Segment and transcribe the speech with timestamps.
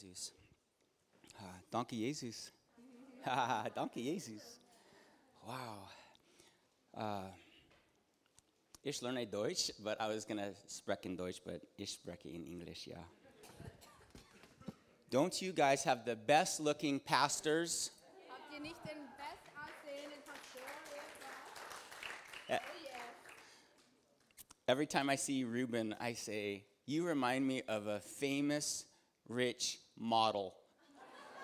[0.00, 0.32] Jesus.
[1.38, 2.50] Ah, Danke, Jesus.
[3.26, 4.60] Ah, Jesus.
[5.46, 5.88] Wow.
[6.94, 7.28] Uh,
[8.82, 13.04] ich lerne Deutsch, but I was gonna sprechen Deutsch, but ich spreche in English, yeah.
[15.10, 17.90] Don't you guys have the best looking pastors?
[18.28, 20.62] Habt ihr nicht den best aussehenden Pastor?
[22.48, 22.58] Eh.
[24.66, 28.86] Every time I see Ruben, I say, You remind me of a famous
[29.28, 30.52] rich model.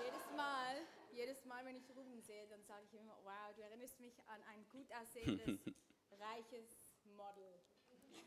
[0.03, 0.77] Jedes Mal,
[1.13, 4.43] jedes Mal, wenn ich Ruben sehe, dann sage ich immer, wow, du erinnerst mich an
[4.49, 5.61] ein gut aussehendes,
[6.19, 7.61] reiches Model.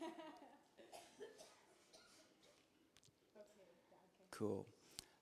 [3.34, 4.38] okay, danke.
[4.38, 4.64] Cool.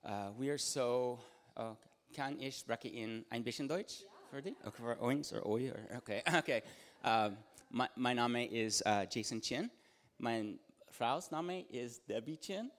[0.03, 1.19] Uh, we are so.
[1.57, 1.75] Uh,
[2.13, 4.55] kann ich spreche in ein bisschen Deutsch für dich?
[4.63, 5.71] Okay, für uns oder euch?
[5.97, 6.63] Okay, okay.
[7.03, 7.37] Um,
[7.69, 9.69] my, mein Name ist uh, Jason Chin.
[10.17, 10.59] Mein
[10.91, 12.71] Frau's Name ist Debbie Chin.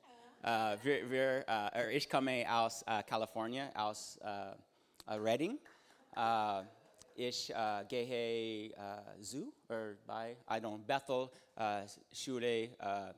[0.43, 4.55] Uh, wir, wir, uh, er, ich komme aus uh, Kalifornien, aus uh,
[5.07, 5.59] uh, Redding.
[6.17, 6.63] Uh,
[7.15, 7.53] ich
[7.89, 8.73] gehe
[9.21, 11.29] zu oder bei, I don't, Bethel
[12.11, 12.71] Schule,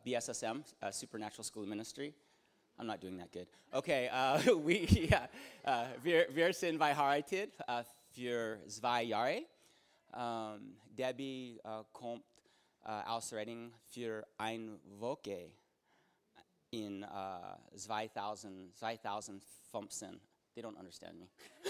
[0.05, 2.13] BSSM, Supernatural School of Ministry.
[2.77, 3.47] I'm not doing that good.
[3.73, 4.11] Okay,
[4.65, 5.29] we, yeah,
[6.03, 7.55] wir, wir sind verheiratet
[8.11, 9.45] für zwei Jahre.
[10.13, 11.61] Um, Debbie
[11.93, 12.25] kommt
[12.83, 15.53] aus Redding für ein Woche
[16.73, 20.21] in uh, 2000, 2015.
[20.55, 21.29] They don't understand me.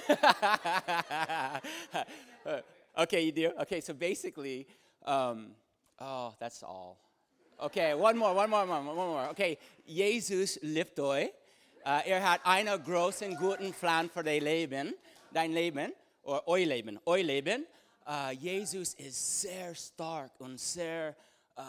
[2.99, 3.51] okay, you do?
[3.61, 4.67] Okay, so basically,
[5.05, 5.49] um,
[6.01, 6.99] oh, that's all.
[7.61, 9.29] Okay, one more, one more, one more, one more.
[9.31, 11.31] Okay, Jesus liebt euch.
[11.85, 14.95] Uh, er hat einen großen, guten Plan für dein Leben,
[15.33, 15.93] dein Leben,
[16.23, 17.67] oder euer Leben, euer Leben.
[18.07, 21.15] Uh, Jesus ist sehr stark und sehr,
[21.57, 21.63] uh,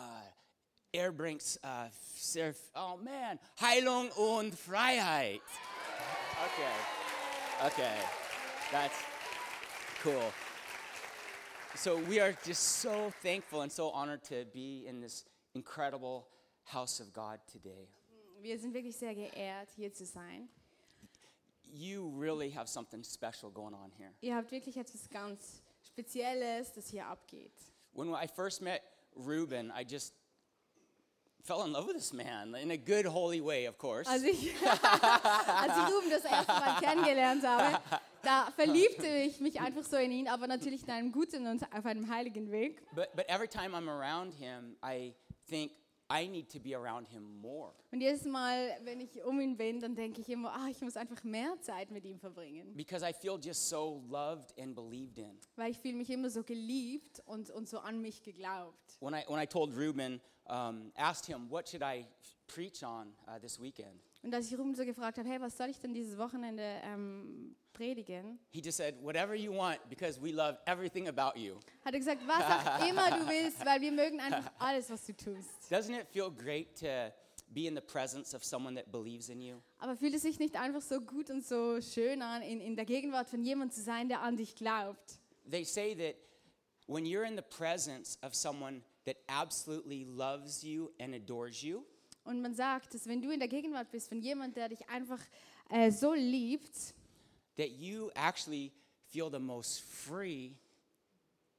[0.93, 5.41] er bringt uh, sehr, oh man, Heilung und Freiheit.
[6.45, 7.97] Okay, okay,
[8.71, 8.95] that's
[10.03, 10.31] cool.
[11.75, 16.27] So we are just so thankful and so honored to be in this incredible
[16.65, 17.87] house of God today.
[18.41, 20.49] Wir sind wirklich sehr geehrt, hier zu sein.
[21.73, 24.11] You really have something special going on here.
[24.21, 27.53] Ihr habt wirklich etwas ganz Spezielles, das hier abgeht.
[27.93, 28.81] When I first met
[29.15, 30.13] Ruben, I just
[31.43, 34.09] fell in love with this man in a good, holy way, of course.
[34.09, 37.79] Als ich, als ich Ruben das erste Mal kennengelernt habe,
[38.21, 41.85] da verliebte ich mich einfach so in ihn, aber natürlich in einem guten und auf
[41.85, 42.81] einem heiligen Weg.
[42.95, 45.13] But, but every time I'm around him, I
[45.49, 45.71] think
[46.11, 49.79] I need to be around him more Und jedes Mal, wenn ich um ihn bin,
[49.79, 52.75] dann denke ich immer, ah, ich muss einfach mehr Zeit mit ihm verbringen.
[52.75, 55.39] because I feel just so loved and believed in.
[55.55, 58.97] Weil ich fühle mich immer so geliebt und, und so an mich geglaubt.
[58.99, 62.05] When I, when I told Ruben, um, asked him, what should I
[62.47, 64.01] preach on uh, this weekend?
[64.21, 67.55] Und als ich Ruben so gefragt habe, hey, was soll ich denn dieses Wochenende ähm,
[67.73, 71.59] predigen, He just said, whatever you want, because we love everything about you.
[71.83, 75.13] hat er gesagt, was auch immer du willst, weil wir mögen einfach alles, was du
[75.13, 75.49] tust.
[75.71, 77.11] Doesn't it feel great to
[77.49, 79.57] be in the presence of someone that believes in you?
[79.79, 82.85] Aber fühlt es sich nicht einfach so gut und so schön an, in, in der
[82.85, 85.19] Gegenwart von jemandem zu sein, der an dich glaubt?
[85.49, 86.15] They say that
[86.87, 91.83] when you're in the presence of someone that absolutely loves you and adores you,
[92.25, 95.19] Und man sagt, dass wenn du in der Gegenwart bist von jemandem, der dich einfach
[95.69, 96.95] äh, so liebt,
[97.57, 98.71] that you actually
[99.11, 100.57] feel the most free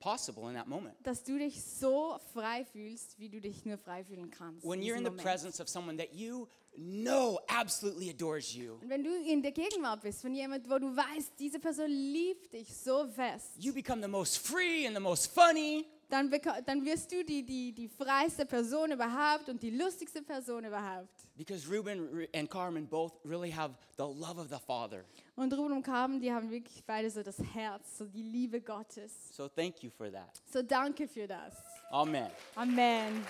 [0.00, 0.94] possible in that moment.
[1.02, 4.64] dass du dich so frei fühlst, wie du dich nur frei fühlen kannst.
[4.66, 5.22] When in you're in the Moment.
[5.22, 6.46] presence of someone that you
[6.76, 10.94] know absolutely adores you, Und wenn du in der Gegenwart bist von jemandem, wo du
[10.94, 15.32] weißt, diese Person liebt dich so fest, you become the most free and the most
[15.32, 16.30] funny dann,
[16.64, 21.08] dann wirst du die, die, die freiste Person überhaupt und die lustigste Person überhaupt.
[21.36, 25.04] because Ruben and Carmen both really have the love of the Father.
[25.36, 29.12] Und Ruben und Carmen, die haben wirklich beide so das Herz, so die Liebe Gottes.
[29.32, 30.40] So thank you for that.
[30.52, 31.54] So danke für das.
[31.90, 32.30] Amen.
[32.54, 33.26] Amen.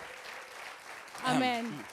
[1.24, 1.66] Amen.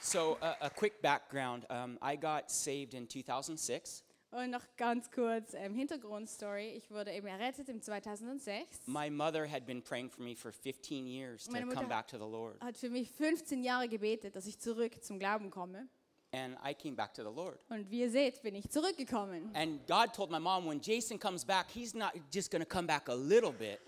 [0.00, 4.02] So, uh, a quick background um, I got saved in 2006.
[4.34, 6.70] Und noch ganz kurz ähm, Hintergrundstory.
[6.72, 8.86] Ich wurde eben errettet im 2006.
[8.86, 12.08] My mother had been praying for me for 15 years to Meine come Mutter- back
[12.08, 12.60] to the Lord.
[12.60, 15.86] Hat für mich 15 Jahre gebetet, dass ich zurück zum Glauben komme.
[16.32, 17.60] And I came back to the Lord.
[17.68, 19.54] Und wie ihr seht, bin ich zurückgekommen.
[19.54, 22.88] And God told my mom when Jason comes back, he's not just going to come
[22.88, 23.78] back a little bit.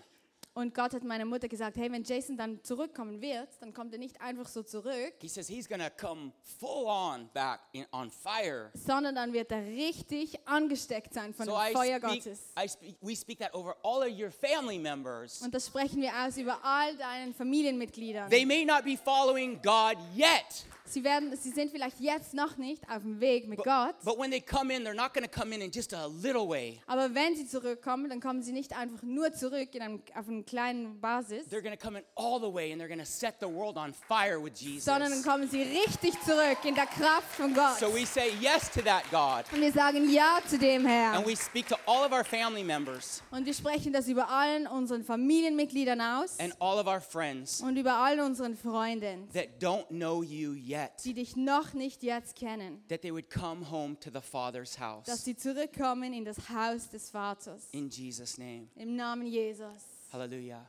[0.57, 3.99] Und Gott hat meiner Mutter gesagt, hey, wenn Jason dann zurückkommen wird, dann kommt er
[3.99, 8.09] nicht einfach so zurück, He says he's going to come full on back in, on
[8.09, 8.71] fire.
[8.73, 12.39] sondern dann wird er richtig angesteckt sein von So dem I Feuer speak, Gottes.
[12.59, 15.43] I speak, we speak that over all of your family members.
[15.43, 18.27] Und das sprechen wir aus über all deinen Familienmitgliedern.
[18.31, 22.83] They may not be following God yet, Sie, werden, sie sind vielleicht jetzt noch nicht
[22.89, 25.53] auf dem Weg mit Gott, But when they come in, they're not going to come
[25.53, 26.79] in in just a little way.
[26.87, 30.43] aber wenn sie zurückkommen, dann kommen sie nicht einfach nur zurück in einem, auf einer
[30.43, 33.35] kleinen Basis, They're going to come in all the way and they're going to set
[33.39, 34.85] the world on fire with Jesus.
[34.85, 37.79] sondern dann kommen sie richtig zurück in der Kraft von Gott.
[37.79, 39.45] So we say yes to that God.
[39.53, 41.17] Und wir sagen Ja zu dem Herrn.
[41.17, 44.67] And we speak to all of our family members Und wir sprechen das über allen
[44.67, 49.85] unseren Familienmitgliedern aus and all of our friends und über all unseren Freunden, that don't
[49.89, 54.09] know you yet, die dich noch nicht jetzt kennen, that they would come home to
[54.11, 55.23] the Father's dass house.
[55.23, 57.67] sie zurückkommen in das Haus des Vaters.
[57.71, 58.67] In Jesus' name.
[58.75, 59.83] Im Namen Jesus.
[60.11, 60.65] Hallelujah.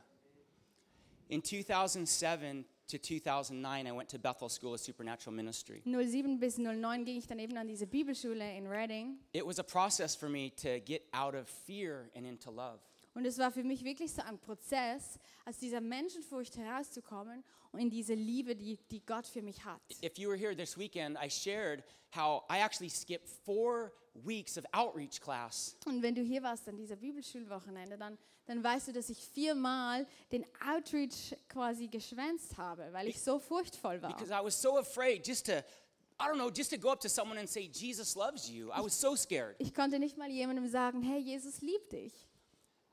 [1.27, 5.81] In 2007 to 2009, I went to Bethel School of Supernatural Ministry.
[5.85, 9.19] 07 bis 09 ging ich dann eben an diese Bibelschule in Reading.
[9.31, 12.79] It was a process for me to get out of fear and into love.
[13.19, 17.43] Und es war für mich wirklich so ein Prozess, aus dieser Menschenfurcht herauszukommen
[17.73, 19.81] und in diese Liebe, die, die Gott für mich hat.
[20.01, 21.83] If you were here this weekend, I shared
[22.15, 26.77] how I actually skipped four weeks of outreach class Und wenn du hier warst an
[26.77, 33.09] dieser Bibelschulwochenende, dann, dann weißt du, dass ich viermal den Outreach quasi geschwänzt habe, weil
[33.09, 34.15] ich so furchtvoll war.
[34.15, 37.09] because I was so afraid just to, I don't know, just to go up to
[37.09, 38.69] someone and say, Jesus loves you.
[38.71, 39.57] I was so scared.
[39.59, 42.28] Ich konnte nicht mal jemandem sagen, hey, Jesus liebt dich.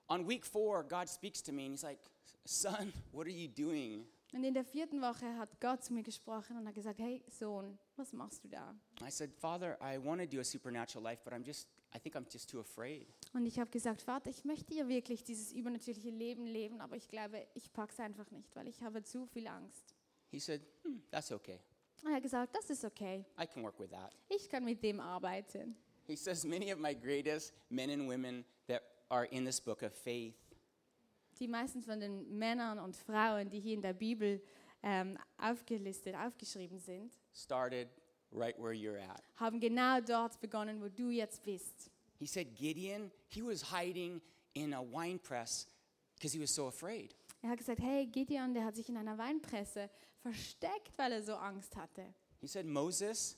[0.08, 1.99] On week four, God speaks to me and He's like,
[2.44, 4.06] Son, what are you doing?
[4.32, 7.79] Und in der vierten Woche hat Gott zu mir gesprochen und hat gesagt, hey Sohn,
[7.97, 8.75] was machst du da?
[9.00, 12.17] I said, Father, I want to do a supernatural life, but I'm just, I think
[12.17, 13.06] I'm just too afraid.
[13.32, 17.08] Und ich habe gesagt, Vater, ich möchte ja wirklich dieses übernatürliche Leben leben, aber ich
[17.08, 19.94] glaube, ich pack's einfach nicht, weil ich habe zu viel Angst.
[20.31, 21.61] He said, hmm, That's okay.
[22.03, 23.25] Und er hat gesagt, das ist okay.
[23.41, 24.12] I can work with that.
[24.29, 25.76] Ich kann mit dem arbeiten.
[26.06, 29.93] He says, Many of my greatest men and women that are in this book of
[29.93, 30.35] faith
[31.38, 34.43] Die meisten von den Männern und Frauen, die hier in der Bibel
[34.82, 37.88] ähm, aufgelistet, aufgeschrieben sind, started
[38.32, 39.23] right where you're at.
[39.37, 41.91] haben genau dort begonnen, wo du jetzt bist.
[42.19, 44.23] He said, Gideon, he was hiding
[44.55, 45.67] in a wine press
[46.14, 47.14] because he was so afraid.
[47.43, 49.91] Er hat gesagt, hey, Gideon, der hat sich in einer Weinpresse
[50.23, 52.14] versteckt, weil er so Angst hatte.
[52.41, 53.37] He said, Moses,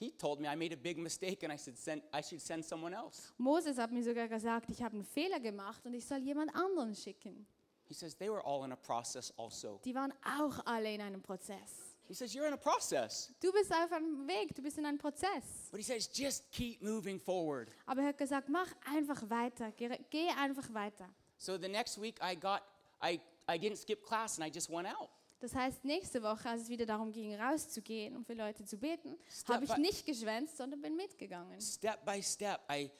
[0.00, 2.64] he told me I made a big mistake and I should send, I should send
[2.64, 3.32] someone else.
[3.36, 6.94] Moses hat mir sogar gesagt, ich habe einen Fehler gemacht und ich soll jemand anderen
[6.94, 7.46] schicken.
[7.84, 9.78] He says, They were all in a process also.
[9.84, 11.96] Die waren auch alle in einem Prozess.
[12.08, 13.30] He says, You're in a process.
[13.42, 15.68] Du bist auf einem Weg, du bist in einem Prozess.
[15.70, 17.68] But he says, Just keep moving forward.
[17.84, 21.10] Aber er hat gesagt, mach einfach weiter, geh, einfach weiter.
[21.36, 22.62] So the next week I got,
[23.02, 25.10] I, I didn't skip class and I just went out.
[25.40, 29.16] Das heißt, nächste Woche, als es wieder darum ging, rauszugehen und für Leute zu beten,
[29.48, 31.58] habe ich nicht geschwänzt, sondern bin mitgegangen.
[31.60, 32.90] Step by step, I,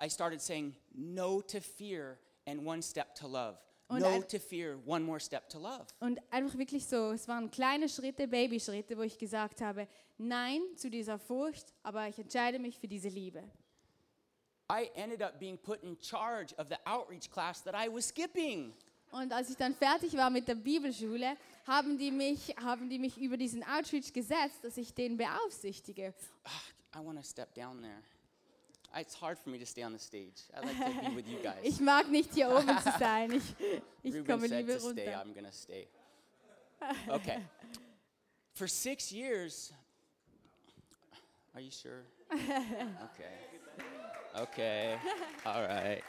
[0.00, 3.58] I started saying no to fear and one step to love.
[3.88, 5.86] Und no to fear, one more step to love.
[5.98, 10.90] Und einfach wirklich so, es waren kleine Schritte, Babyschritte, wo ich gesagt habe, nein zu
[10.90, 13.42] dieser Furcht, aber ich entscheide mich für diese Liebe.
[14.70, 18.74] I ended up being put in charge of the outreach class that I was skipping.
[19.10, 23.18] Und als ich dann fertig war mit der Bibelschule, haben die mich, haben die mich
[23.18, 26.14] über diesen Outreach gesetzt, dass ich den beaufsichtige.
[26.94, 28.02] I want to step down there.
[28.96, 30.48] It's hard for me to stay on the stage.
[30.54, 31.58] I like to be with you guys.
[31.62, 33.32] Ich mag nicht hier oben zu sein.
[33.32, 33.54] Ich,
[34.02, 35.22] ich Ruben komme said lieber to stay, runter.
[35.22, 35.88] I'm going to stay.
[37.08, 37.42] Okay.
[38.54, 39.72] For six years,
[41.54, 42.04] are you sure?
[42.32, 43.34] Okay.
[44.34, 44.98] Okay.
[45.44, 46.02] All right.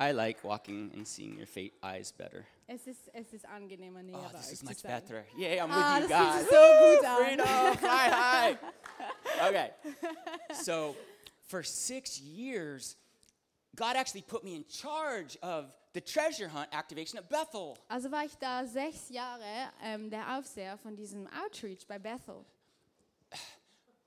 [0.00, 2.46] I like walking and seeing your fate eyes better.
[2.66, 4.90] Es ist, es ist angenehmer, näher Oh, bei this euch is zu much sein.
[4.92, 5.24] better.
[5.36, 6.40] Yay, I'm Ah, with das you fühlt guys.
[6.40, 7.24] sich so gut an.
[7.26, 8.58] Freedom, fly high.
[9.48, 9.70] Okay.
[10.62, 10.94] So,
[11.46, 12.96] for six years,
[13.76, 17.76] God actually put me in charge of the treasure hunt activation at Bethel.
[17.88, 22.44] Also war ich da sechs Jahre ähm, der Aufseher von diesem Outreach bei Bethel.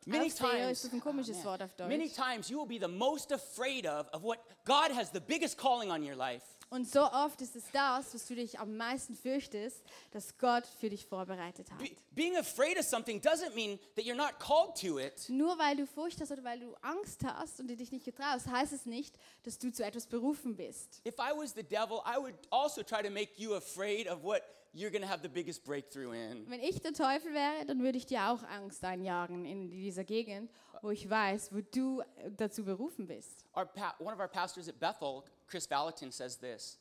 [0.08, 1.46] Many Aufseher times, ist ein komisches man.
[1.46, 1.90] Wort auf Deutsch.
[1.90, 5.58] many times you will be the most afraid of of what God has the biggest
[5.58, 6.44] calling on your life.
[6.70, 10.90] Und so oft ist es das, was du dich am meisten fürchtest, dass Gott für
[10.90, 11.78] dich vorbereitet hat.
[11.78, 15.30] Be- being afraid of something doesn't mean that you're not called to it.
[15.30, 18.48] Nur weil du Furcht hast oder weil du Angst hast und du dich nicht getraust,
[18.48, 21.00] heißt es nicht, dass du zu etwas berufen bist.
[21.08, 24.42] If I was the devil, I would also try to make you afraid of what
[24.74, 26.46] you're going to have the biggest breakthrough in.
[26.50, 30.50] Wenn ich der Teufel wäre, dann würde ich dir auch Angst einjagen in dieser Gegend,
[30.82, 33.46] wo ich weiß, wo du äh, dazu berufen bist.
[33.56, 36.80] Our one of our pastors at Bethel, Chris Valentin, says this.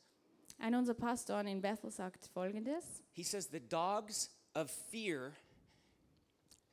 [0.59, 3.01] Einer unserer Pastoren in Bethel sagt folgendes.
[3.11, 5.33] He says, The dogs of fear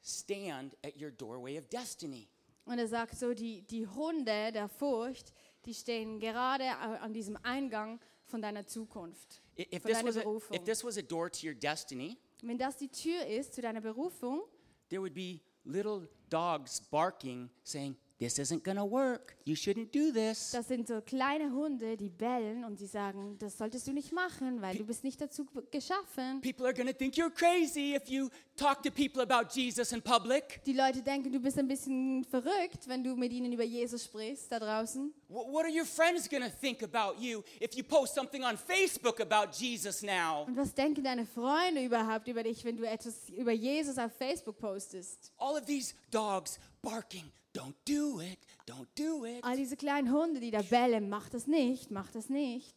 [0.03, 2.29] stand at your doorway of destiny.
[2.65, 5.33] Und er sagt so, die, die Hunde der Furcht,
[5.65, 8.01] die stehen gerade an diesem Eingang
[8.31, 10.57] von deiner Zukunft, If von deiner was a, Berufung.
[10.57, 13.81] if this was a door to your destiny, Wenn das die Tür ist zu deiner
[13.81, 14.43] Berufung,
[14.89, 19.35] there would be little dogs barking, saying, This isn't gonna work.
[19.47, 20.51] You shouldn't do this.
[20.51, 24.61] Das sind so kleine Hunde, die bellen und die sagen, das solltest du nicht machen,
[24.61, 26.43] weil du bist nicht dazu geschaffen.
[26.43, 30.61] People are gonna think you're crazy if you talk to people about Jesus in public.
[30.67, 34.53] Die Leute denken, du bist ein bisschen verrückt, wenn du mit ihnen über Jesus sprichst
[34.53, 35.15] da draußen.
[35.29, 39.19] Wh- What are your friends gonna think about you if you post something on Facebook
[39.21, 40.45] about Jesus now?
[40.47, 44.59] Und was denken deine Freunde überhaupt über dich, wenn du etwas über Jesus auf Facebook
[44.59, 45.33] postest?
[45.39, 49.43] All of these dogs barking, don't do it, don't do it.
[49.45, 52.75] All diese kleinen Hunde, die da bellen, mach das nicht, mach das nicht.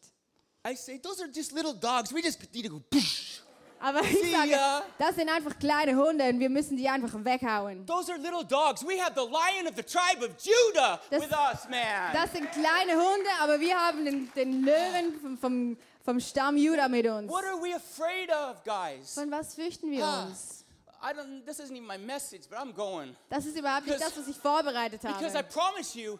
[0.66, 2.14] I say, those are just little dogs.
[2.14, 2.82] We just need to go.
[2.90, 3.42] "Poosh."
[3.80, 4.58] Aber ich sage,
[4.98, 7.86] das sind einfach kleine Hunde und wir müssen die einfach weghauen.
[7.86, 8.82] Those are little dogs.
[8.88, 12.14] We have the lion of the tribe of Judah Das- with us, man.
[12.14, 16.88] Das sind kleine Hunde, aber wir haben den, den Löwen vom, vom, vom Stamm Juda
[16.88, 17.30] mit uns.
[17.30, 19.14] What are we afraid of, guys?
[19.16, 20.63] Von was fürchten wir Ah, uns?
[21.04, 21.46] I don't.
[21.46, 24.38] This isn't even my message, but I'm going Das ist überhaupt nicht das, was ich
[24.38, 25.50] vorbereitet because I habe.
[25.50, 26.18] promise you,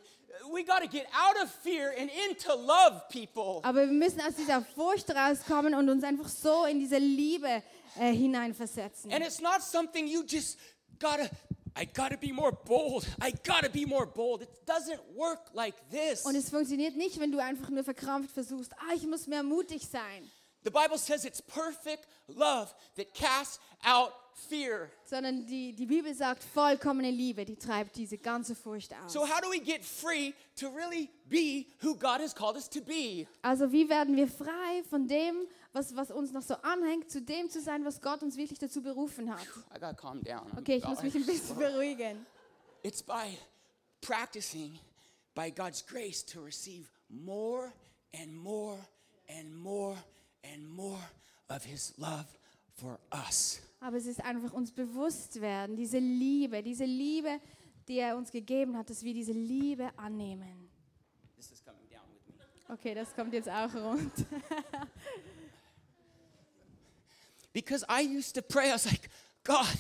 [0.52, 3.62] we got to get out of fear and into love, people.
[3.64, 7.64] Aber wir müssen aus dieser Furcht rauskommen und uns einfach so in diese Liebe
[8.00, 9.12] äh, hineinversetzen.
[9.12, 10.58] And it's not something you just
[11.00, 11.30] gotta.
[11.76, 13.08] I gotta be more bold.
[13.20, 14.44] I gotta be more bold.
[14.44, 16.24] It doesn't work like this.
[16.24, 19.88] Und es funktioniert nicht, wenn du einfach nur verkrampft versuchst, ah, ich muss mehr mutig
[19.88, 20.30] sein.
[20.64, 24.90] The Bible says it's perfect love that casts out fear.
[25.06, 29.14] Sondern die, die Bibel sagt, vollkommene Liebe, die treibt diese ganze Furcht aus.
[29.14, 32.82] So, how do we get free to really be who God has called us to
[32.82, 33.28] be?
[33.42, 37.50] Also wie werden wir frei von dem, was, was uns noch so anhängt, zu dem
[37.50, 39.46] zu sein, was Gott uns wirklich dazu berufen hat?
[39.76, 40.52] I gotta calm down.
[40.58, 42.26] Okay, ich muss mich ein bisschen beruhigen.
[42.84, 43.38] It's by
[44.02, 44.80] practicing
[45.36, 47.72] by God's grace to receive more
[48.14, 48.78] and more
[49.30, 49.96] and more
[50.44, 51.00] and more
[51.50, 52.26] of His love
[52.76, 53.62] for us.
[53.84, 57.42] Aber es ist einfach uns bewusst werden, diese Liebe, diese Liebe,
[57.90, 60.70] die er uns gegeben hat, dass wir diese Liebe annehmen.
[61.36, 62.74] This is coming down with me.
[62.74, 64.14] Okay, das kommt jetzt auch rund.
[67.52, 69.10] Because I used to pray, I was like,
[69.44, 69.78] God,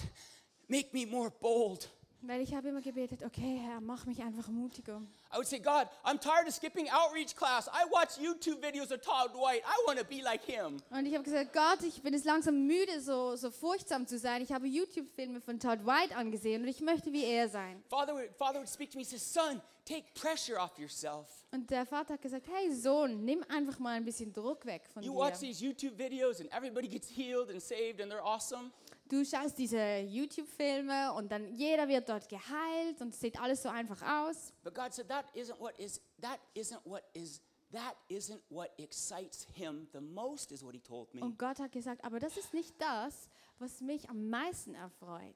[0.68, 1.90] make me more bold.
[2.25, 5.01] Weil ich habe immer gebetet, okay Herr, mach mich einfach mutiger.
[5.34, 7.68] I would say, God, I'm tired of skipping outreach class.
[7.68, 9.62] I watch YouTube videos of Todd White.
[9.65, 10.77] I want to be like him.
[10.89, 14.42] Und ich habe gesagt, Gott, ich bin es langsam müde, so, so furchtsam zu sein.
[14.42, 17.84] Ich habe YouTube-Filme von Todd White angesehen und ich möchte wie er sein.
[17.89, 21.27] Father would, Father would speak to me, says, Son, take pressure off yourself.
[21.51, 25.03] Und der Vater hat gesagt, hey Sohn, nimm einfach mal ein bisschen Druck weg von
[25.03, 25.48] You watch dir.
[25.48, 28.72] these YouTube videos and everybody gets healed and saved and they're awesome.
[29.13, 33.70] Du schaust diese YouTube-Filme und dann jeder wird dort geheilt und es sieht alles so
[33.70, 34.51] einfach aus.
[34.63, 37.39] But God said that isn't what is that isn't what is
[37.72, 41.22] that isn't what excites him the most is what he told me.
[41.22, 43.29] Und Gott hat gesagt, aber das ist nicht das,
[43.60, 45.36] was mich am meisten erfreut.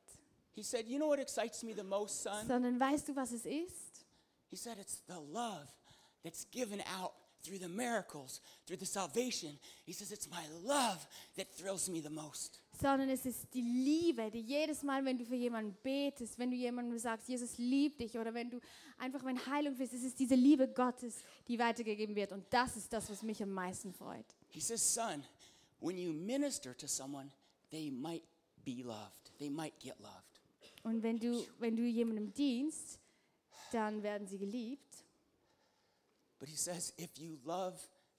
[0.56, 3.46] He said, "You know what excites me the most, son?" Sondern weißt du, was es
[3.46, 4.08] ist?
[4.50, 5.68] He said it's the love
[6.24, 9.60] that's given out through the miracles, through the salvation.
[9.86, 12.60] He says it's my love that thrills me the most.
[12.80, 16.58] Sondern es ist die Liebe, die jedes Mal, wenn du für jemanden betest, wenn du
[16.58, 18.60] jemandem sagst, Jesus liebt dich oder wenn du
[19.00, 22.32] einfach wenn Heilung willst, es ist diese Liebe Gottes, die weitergegeben wird.
[22.32, 24.26] Und das ist das, was mich am meisten freut.
[24.50, 25.24] He says, "Son,
[25.80, 27.32] when you minister to someone,
[27.72, 28.24] they might
[28.64, 29.32] be loved.
[29.40, 30.42] They might get loved."
[30.84, 33.00] Und wenn du, wenn du jemandem dienst,
[33.72, 35.04] dann werden sie geliebt.
[36.40, 37.78] But he says, if you love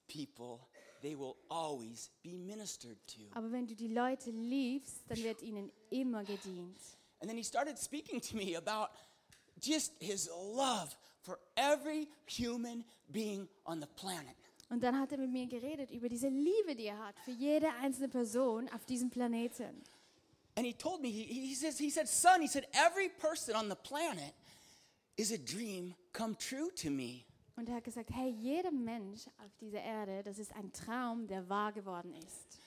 [0.08, 0.66] people,
[1.02, 3.20] they will always be ministered to.
[3.34, 6.78] Aber wenn du die Leute liebst, dann wird ihnen immer gedient.
[7.20, 8.90] And then he started speaking to me about
[9.60, 14.36] just his love for every human being on the planet.
[14.70, 17.72] Und dann hat er mit mir geredet über diese Liebe, die er hat für jede
[17.80, 19.82] einzelne Person auf diesem Planeten.
[20.56, 23.68] And he told me, he, he says, he said, son, he said, every person on
[23.68, 24.34] the planet
[25.16, 27.24] is a dream come true to me.
[27.58, 31.48] Und er hat gesagt, hey, jeder Mensch auf dieser Erde, das ist ein Traum, der
[31.48, 32.60] wahr geworden ist.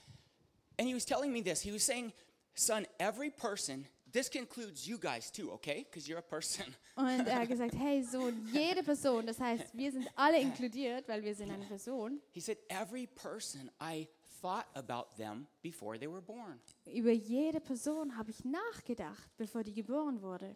[0.77, 1.61] And he was telling me this.
[1.61, 2.11] He was saying,
[2.55, 5.85] son, every person, this includes you guys too, okay?
[5.89, 6.65] Because you're a person.
[6.97, 11.23] Und er hat gesagt, hey, so jede Person, das heißt, wir sind alle inkludiert, weil
[11.23, 12.19] wir sind eine Person.
[12.33, 14.09] He said, every person, I
[14.41, 16.59] thought about them before they were born.
[16.85, 20.53] Über jede Person habe ich nachgedacht, bevor die geboren wurde.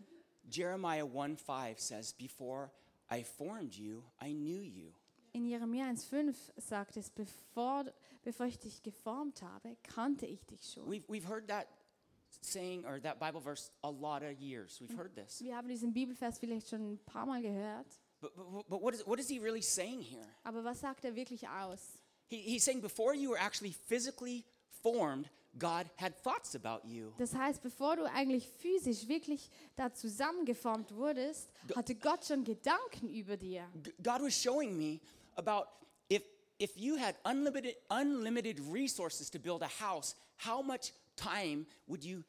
[0.51, 2.69] Jeremiah 1 5 says, Before
[3.09, 4.93] I formed you, I knew you.
[5.33, 7.85] In Jeremia 1,5 sagt es, bevor,
[8.23, 10.89] bevor ich dich geformt habe, kannte ich dich schon.
[10.89, 11.67] We've, we've heard that
[12.41, 14.79] saying or that Bible verse a lot of years.
[14.79, 15.41] We've heard this.
[15.41, 17.87] Wir haben diesen Bibelvers vielleicht schon ein paar Mal gehört.
[18.21, 20.25] But, but, but what, is, what is he really saying here?
[20.43, 21.99] Aber was sagt er wirklich aus?
[22.27, 24.45] He, he's saying, Before you were actually physically
[24.81, 27.13] formed God had thoughts about you.
[27.17, 33.37] Das heißt, bevor du eigentlich physisch wirklich da zusammengeformt wurdest, hatte Gott schon Gedanken über
[33.37, 33.67] dir.
[34.03, 34.99] God was showing me
[35.35, 35.67] about
[36.09, 36.23] if
[36.59, 42.23] if you had unlimited unlimited resources to build a house, how much time would you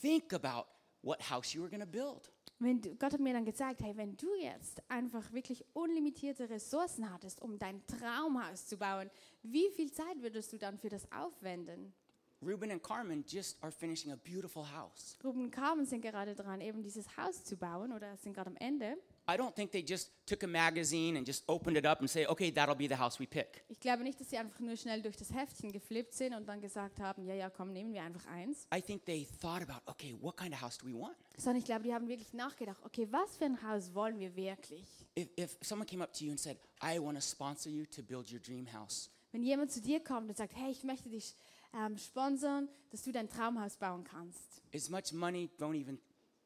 [0.00, 0.66] think about
[1.02, 2.30] what house you were going to build?
[2.62, 7.10] Wenn du, Gott hat mir dann gezeigt, hey, wenn du jetzt einfach wirklich unlimitierte Ressourcen
[7.10, 9.10] hattest, um dein Traumhaus zu bauen,
[9.42, 11.94] wie viel Zeit würdest du dann für das aufwenden?
[12.42, 15.18] Ruben and Carmen just are finishing a beautiful house.
[15.22, 18.56] Ruben und Carmen sind gerade dran, eben dieses Haus zu bauen oder sind gerade am
[18.56, 18.96] Ende.
[19.28, 22.26] I don't think they just took a magazine and just opened it up and say,
[22.26, 25.02] "Okay, that'll be the house we pick." Ich glaube nicht, dass sie einfach nur schnell
[25.02, 28.26] durch das Heftchen geflippt sind und dann gesagt haben, ja, ja, komm, nehmen wir einfach
[28.26, 28.66] eins.
[28.74, 31.66] I think they thought about, "Okay, what kind of house do we want?" Sondern ich
[31.66, 34.88] glaube, die haben wirklich nachgedacht, okay, was für ein Haus wollen wir wirklich?
[35.14, 38.02] If, if someone came up to you and said, "I want to sponsor you to
[38.02, 41.36] build your dream house," Wenn jemand zu dir kommt und sagt, hey, ich möchte dich
[41.74, 44.62] ähm, sponsern, dass du dein Traumhaus bauen kannst.
[44.74, 45.98] as much money don't even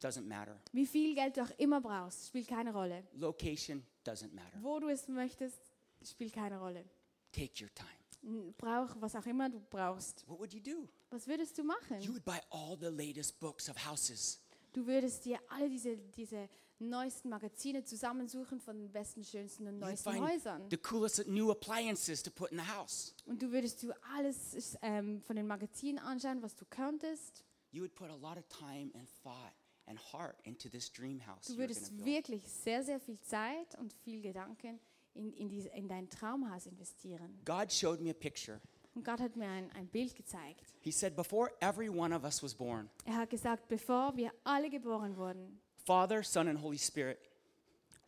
[0.02, 0.60] doesn't matter.
[0.72, 3.04] Wie viel Geld du auch immer brauchst, spielt keine Rolle.
[3.14, 4.58] Location doesn't matter.
[4.60, 5.58] Wo du es möchtest,
[6.02, 6.84] spielt keine Rolle.
[7.32, 8.52] Take your time.
[8.56, 10.26] Brauch was auch immer du brauchst.
[10.26, 10.88] What would you do?
[11.10, 11.98] Was würdest du You machen?
[12.12, 14.40] would buy all the latest books of houses.
[14.72, 19.80] Du würdest dir alle diese, diese neuesten Magazine zusammensuchen von den besten, schönsten und You'd
[19.80, 20.70] neuesten Häusern.
[20.70, 23.14] the coolest new appliances to put in the house.
[23.26, 27.44] Und du würdest du alles ähm, von den Magazinen anschauen, was du könntest.
[27.70, 29.52] You would put a lot of time and thought
[29.86, 31.46] and heart into this dream house.
[31.46, 34.78] Du würdest wirklich sehr, sehr viel Zeit und viel Gedanken
[35.14, 37.40] in, in, diese, in dein Traumhaus investieren.
[37.44, 38.60] God showed me a picture.
[38.94, 40.72] Und Gott hat mir ein, ein Bild gezeigt.
[40.80, 44.70] He said, Before every one of us was born, Er hat gesagt, bevor wir alle
[44.70, 47.18] geboren wurden, Father, Son, and Holy Spirit,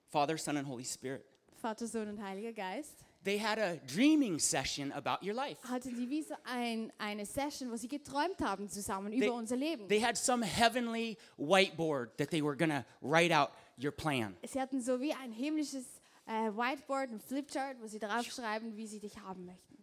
[0.09, 1.25] Father, Son, and Holy Spirit,
[1.61, 5.59] Vater, Sohn und Heiliger Geist, they had a dreaming session about your life.
[5.69, 9.57] hatten die wie so ein, eine Session, wo sie geträumt haben zusammen They- über unser
[9.57, 9.89] Leben.
[9.89, 13.51] They had some heavenly whiteboard that they were going to write out
[13.83, 14.37] your plan.
[14.47, 15.85] Sie hatten so wie ein himmlisches
[16.27, 19.83] äh, Whiteboard, ein Flipchart, wo sie draufschreiben, wie sie dich haben möchten.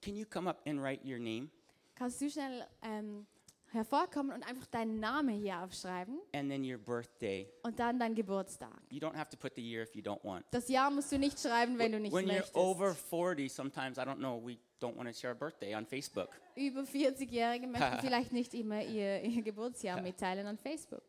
[0.00, 1.48] Can you come up and write your name
[1.94, 3.26] Kannst du schnell ähm,
[3.74, 7.48] hervorkommen und einfach deinen Namen hier aufschreiben and then your birthday?
[7.62, 8.70] und dann dein Geburtstag.
[8.90, 10.44] You don't have to put the year if you don't want.
[10.50, 12.54] Das Jahr musst du nicht schreiben, wenn du nicht when you're möchtest.
[12.54, 16.28] over 40, sometimes, I don't know, we don't want to share a birthday on Facebook.
[16.56, 21.02] Über 40-Jährige möchten vielleicht nicht immer ihr, ihr Geburtsjahr mitteilen an Facebook.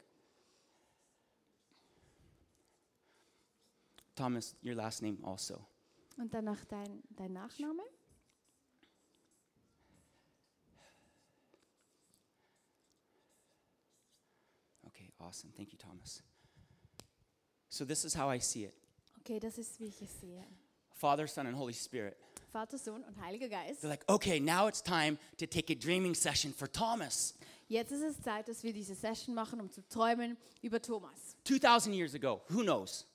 [4.16, 5.60] Thomas, your last name also.
[6.18, 7.84] Und danach dein, dein Nachname.
[15.26, 15.52] Awesome.
[15.56, 16.22] Thank you, Thomas.
[17.70, 18.76] So, this is how I see it
[19.26, 20.44] Okay, das ist, wie ich es sehe.
[20.94, 22.16] Father, Son, and Holy Spirit.
[22.52, 23.82] Vater, Sohn und Heiliger Geist.
[23.82, 27.34] They're like, okay, now it's time to take a dreaming session for Thomas.
[27.68, 31.36] Jetzt ist es Zeit, dass wir diese Session machen, um zu träumen über Thomas.
[31.46, 33.08] 2,000 years ago, who knows?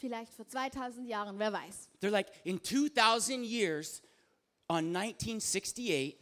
[0.00, 1.88] Vielleicht vor 2000 Jahren, wer weiß.
[2.00, 4.02] They're like, in 2,000 years,
[4.68, 6.18] on 1968,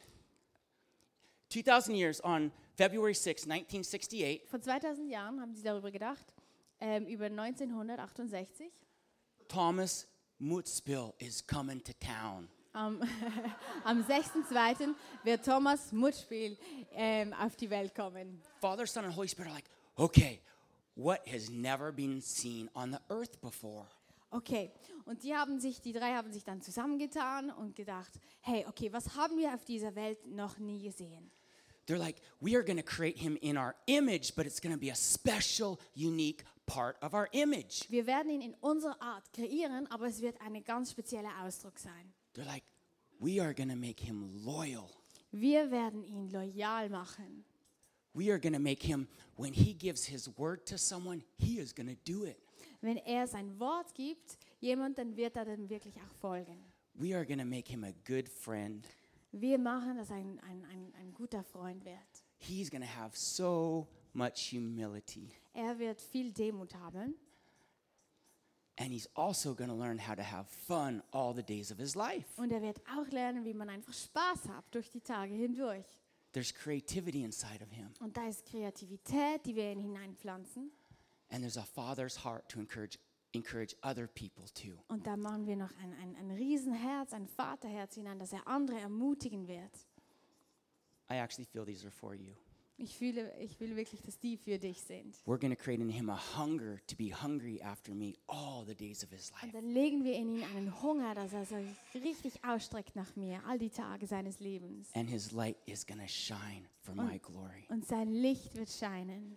[1.49, 6.25] 2,000 years on February 6, 1968, Vor 2000 Jahren haben sie darüber gedacht,
[6.81, 8.73] ähm, über 1968.
[9.49, 12.49] Thomas Mutzbill is coming to town.
[12.73, 13.03] Am,
[13.85, 14.95] am 6.2.
[15.25, 16.57] wird Thomas Mutspiel
[16.93, 18.41] ähm, auf die Welt kommen.
[18.63, 20.41] Father, Son, and Holy Spirit are like, okay,
[20.95, 23.85] what has never been seen on the earth before?
[24.31, 24.73] Okay,
[25.05, 29.17] und die haben sich, die drei haben sich dann zusammengetan und gedacht, hey, okay, was
[29.17, 31.31] haben wir auf dieser Welt noch nie gesehen?
[31.87, 34.79] They're like, we are going to create him in our image, but it's going to
[34.79, 37.87] be a special, unique part of our image.
[37.89, 42.13] Wir werden ihn in unserer Art kreieren, aber es wird ein ganz spezieller Ausdruck sein.
[42.35, 42.65] They're like,
[43.19, 44.91] we are going to make him loyal.
[45.33, 47.45] Wir werden ihn loyal machen.
[48.15, 51.73] We are going to make him, when he gives his word to someone, he is
[51.73, 52.41] going to do it.
[52.83, 56.57] Wenn er sein Wort gibt, jemand, dann wird er dann wirklich auch folgen.
[56.95, 58.85] We are going to make him a good friend.
[59.33, 61.99] Wir machen, dass ein, ein, ein, ein guter Freund wird.
[62.39, 65.31] He's going to have so much humility.
[65.55, 67.15] Er wird viel Demut haben
[68.79, 71.95] And he's also going to learn how to have fun all the days of his
[71.95, 72.27] life.
[72.41, 75.85] und er wird auch lernen, wie man einfach Spaß hat durch die Tage hindurch.
[76.33, 80.71] There's creativity inside of him, Und da ist Kreativität, die wir in ihn hineinpflanzen.
[81.29, 82.99] and there's a father's heart to encourage,
[83.33, 84.77] encourage other people too.
[84.89, 88.79] Und da machen wir noch ein, ein, ein Riesenherz, ein Vaterherz hinein, dass er andere
[88.81, 89.73] ermutigen wird.
[91.11, 92.33] I actually feel these are for you.
[92.83, 95.15] Ich fühle, ich fühle wirklich, dass die für dich sind.
[95.27, 98.75] We're going to create in him a hunger to be hungry after me all the
[98.75, 99.53] days of his Und life.
[99.53, 103.59] dann legen wir in ihn einen Hunger, dass er sich richtig ausstreckt nach mir, all
[103.59, 104.89] die Tage seines Lebens.
[104.95, 107.67] And his light is going to shine for my glory.
[107.69, 109.37] Und sein Licht wird scheinen.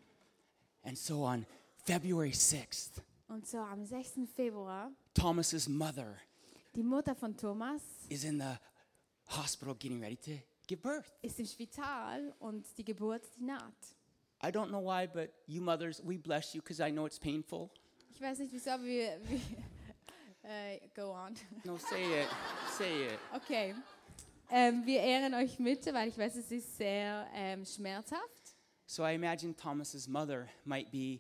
[0.84, 1.46] And so on
[1.84, 4.20] February 6th, Und so am 6.
[4.36, 6.18] Februar, Thomas's mother
[6.76, 8.58] die Mutter von Thomas is in the
[9.28, 10.32] hospital getting ready to
[10.68, 11.12] give birth.
[11.22, 13.96] ist im Spital und die Geburt die naht.
[14.44, 17.70] I don't know why, but you mothers, we bless you because I know it's painful.
[18.10, 19.40] Ich weiß nicht wieso, aber wir, wir
[20.44, 21.36] äh, go on.
[21.64, 22.28] No, say it.
[22.78, 23.20] Say it.
[23.36, 23.76] Okay.
[24.50, 28.56] Ähm, wir ehren euch mit, weil ich weiß, es ist sehr ähm, schmerzhaft.
[28.86, 31.20] So I imagine Thomas's mother might be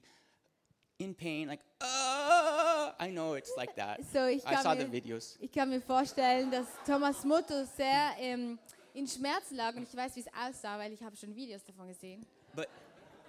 [0.97, 3.99] in pain, like, uh, I know it's like that.
[4.11, 5.37] So ich I saw kann, the mir, videos.
[5.39, 8.59] ich kann mir vorstellen, dass Thomas Mutter sehr ähm,
[8.93, 11.87] in Schmerzen lag und ich weiß, wie es aussah, weil ich habe schon Videos davon
[11.87, 12.25] gesehen.
[12.55, 12.67] But,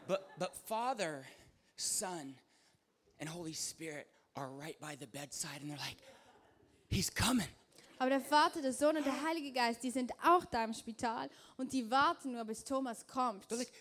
[0.06, 1.24] but, but Father,
[1.76, 2.34] Son,
[3.18, 5.96] and Holy Spirit are right by the bedside, and they're like,
[6.90, 7.48] He's coming.
[7.98, 11.30] Aber der Vater, der Sohn und der Heilige Geist, die sind auch da im Spital
[11.56, 13.46] und die warten nur, bis Thomas kommt.
[13.46, 13.72] They're like,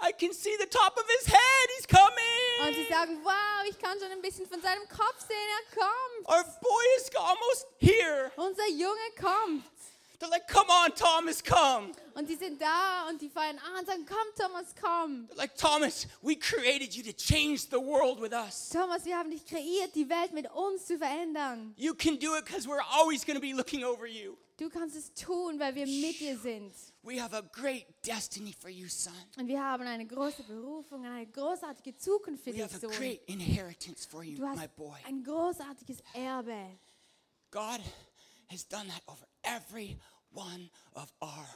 [0.00, 1.66] I can see the top of his head.
[1.76, 2.66] He's coming.
[2.66, 6.28] Und sie sagen, wow, ich kann schon ein bisschen von seinem Kopf sehen, er kommt.
[6.28, 8.30] Our boy is almost here.
[8.36, 9.64] Unser Junge kommt.
[10.20, 11.92] They're like, come on, Thomas, come.
[12.14, 15.28] Und die sind da und die feiern an und sagen, komm Thomas, komm.
[15.28, 18.70] They're like, Thomas, we created you to change the world with us.
[18.70, 21.74] Thomas, wir haben dich kreiert, die Welt mit uns zu verändern.
[21.76, 24.36] You can do it because we're always going to be looking over you.
[24.56, 26.72] Du kannst es tun, weil wir mit dir sind.
[27.02, 29.12] We have a great destiny for you, son.
[29.36, 32.90] Und wir haben eine große Berufung, eine großartige Zukunft für We dich, have a Sohn.
[32.92, 34.96] great inheritance for you, Du my hast boy.
[35.06, 36.78] ein großartiges Erbe.
[37.50, 37.80] God
[38.48, 39.98] has done that over every
[40.30, 41.46] one of our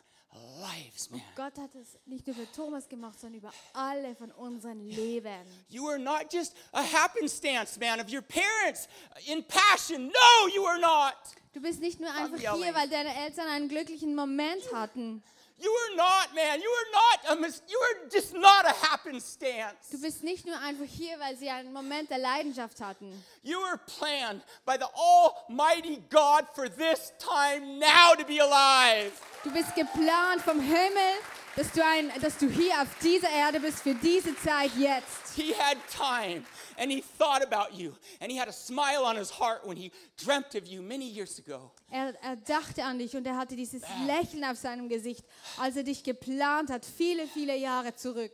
[0.60, 1.20] lives, man.
[1.36, 5.46] Gott hat es nicht nur für Thomas gemacht, sondern über alle von unseren Leben.
[5.68, 8.88] You are not just a happenstance, man, of your parents
[9.26, 10.08] in passion.
[10.08, 11.14] No, you are not.
[11.52, 15.22] Du bist nicht nur einfach hier, weil deine Eltern einen glücklichen Moment hatten.
[15.60, 16.60] You are not, man.
[16.60, 19.90] You are not a mis- you are just not a happenstance.
[19.90, 23.24] Du bist nicht nur einfach hier, weil sie einen Moment der Leidenschaft hatten.
[23.42, 29.10] You were planned by the Almighty God for this time now to be alive.
[29.42, 31.14] Du bist geplant vom Himmel,
[31.56, 35.34] dass du, ein, dass du hier auf dieser Erde bist für diese Zeit jetzt.
[35.34, 36.44] He had time
[36.78, 39.90] and he thought about you and he had a smile on his heart when he
[40.16, 41.70] dreamt of you many years ago.
[41.90, 45.24] Er, er dachte an dich und er hatte dieses Lächeln auf seinem Gesicht,
[45.58, 48.32] als er dich geplant hat, viele, viele Jahre zurück.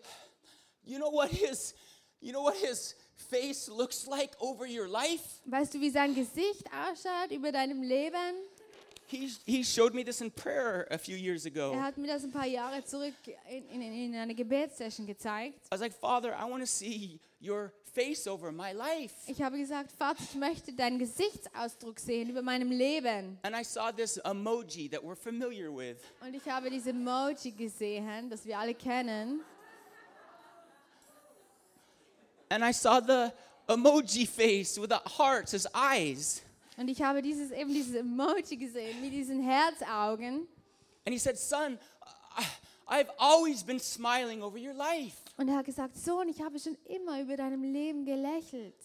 [0.84, 1.74] You know what his
[2.20, 2.94] you know what his
[3.30, 5.40] face looks like over your life?
[5.46, 8.34] Weißt du, wie sein Gesicht ausschaut über deinem Leben?
[9.06, 11.72] He, he showed me this in prayer a few years ago.
[11.72, 13.14] Er hat mir das ein paar Jahre zurück
[13.48, 15.58] in, in, in einer Gebetssession gezeigt.
[15.66, 19.14] I was like, Father, I want to see your face over my life.
[19.26, 23.38] Ich habe gesagt, Vater, ich möchte deinen Gesichtsausdruck sehen über meinem Leben.
[23.42, 25.98] And I saw this emoji that we're familiar with.
[26.20, 29.40] Und ich habe diese Emoji gesehen, das wir alle kennen.
[32.50, 33.32] And I saw the
[33.68, 36.42] emoji face with the hearts as eyes.
[36.76, 40.48] Und ich habe dieses, eben dieses Emoji gesehen mit diesen Herzaugen.
[41.06, 41.78] And he said, Son,
[42.88, 45.23] I've always been smiling over your life.
[45.36, 48.76] Und er hat gesagt, Sohn, ich habe schon immer über deinem Leben gelächelt.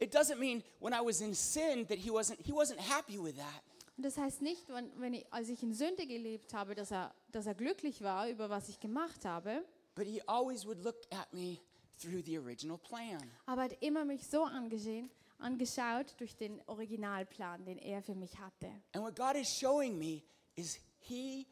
[0.00, 3.36] It doesn't mean when I was in sin that he wasn't he wasn't happy with
[3.36, 3.62] that.
[3.96, 7.12] Und das heißt nicht, wenn, wenn ich, als ich in Sünde gelebt habe, dass er,
[7.32, 9.64] dass er glücklich war über was ich gemacht habe.
[9.96, 11.58] But he always would look at me
[12.00, 13.18] through the original plan.
[13.46, 18.38] Aber er hat immer mich so angesehen, angeschaut durch den Originalplan, den er für mich
[18.38, 18.68] hatte.
[18.92, 20.22] And what God is showing me
[20.54, 21.48] is he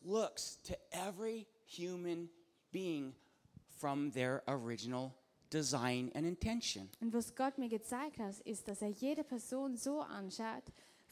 [0.00, 2.30] looks to every human
[2.72, 3.14] being
[3.78, 5.12] from their original
[5.50, 6.88] design and intention.
[7.00, 10.64] Und was Gott mir gezeigt hat, ist, dass er jede Person so anschaut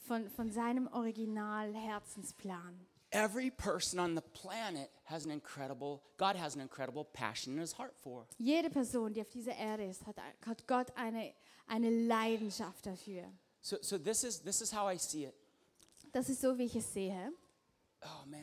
[0.06, 2.86] von, von seinem Original-Herzensplan.
[3.10, 7.72] Every person on the planet has an incredible, God has an incredible passion in his
[7.72, 8.26] heart for.
[8.38, 11.32] Jede Person, die auf dieser Erde ist, hat, hat Gott eine,
[11.66, 13.24] eine Leidenschaft dafür.
[13.62, 15.34] So, so this is this is how I see it.
[16.12, 17.32] Das ist so, wie ich es sehe.
[18.02, 18.40] Oh man.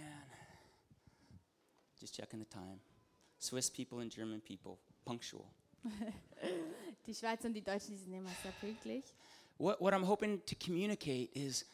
[1.99, 2.79] Just checking the time.
[3.43, 5.45] Swiss people and German people, punctual.
[7.05, 9.03] Die Schweizer und die Deutschen, die sind immer sehr pünktlich.
[9.57, 11.65] What, what I'm hoping to communicate is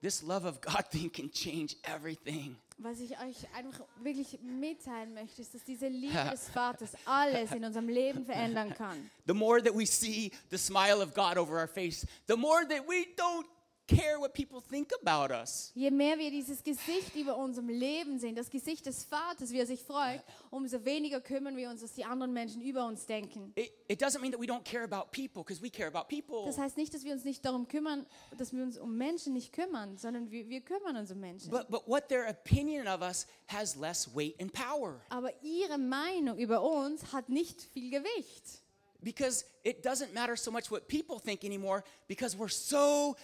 [0.00, 2.56] this love of God thing can change everything.
[2.78, 7.64] Was ich euch einfach wirklich mitteilen möchte, ist, dass diese Liebe des Vaters alles in
[7.64, 9.10] unserem Leben verändern kann.
[9.26, 12.88] The more that we see the smile of God over our face, the more that
[12.88, 13.44] we don't
[13.88, 15.72] care what people think about us.
[15.74, 19.66] Je mehr wir dieses Gesicht über unserem Leben sehen, das Gesicht des Vaters, wie er
[19.66, 23.52] sich freut, umso weniger kümmern wir uns, was die anderen Menschen über uns denken.
[23.56, 26.44] It, it doesn't mean that we don't care about people because we care about people.
[26.46, 29.52] Das heißt nicht, dass wir uns nicht darum kümmern, dass wir uns um Menschen nicht
[29.52, 31.50] kümmern, sondern wir, wir kümmern uns um Menschen.
[31.50, 36.38] But, but what their opinion of us has less weight and power Aber ihre Meinung
[36.38, 38.62] über uns hat nicht viel Gewicht.
[39.02, 43.16] because it doesn't matter so much what people think anymore because we're so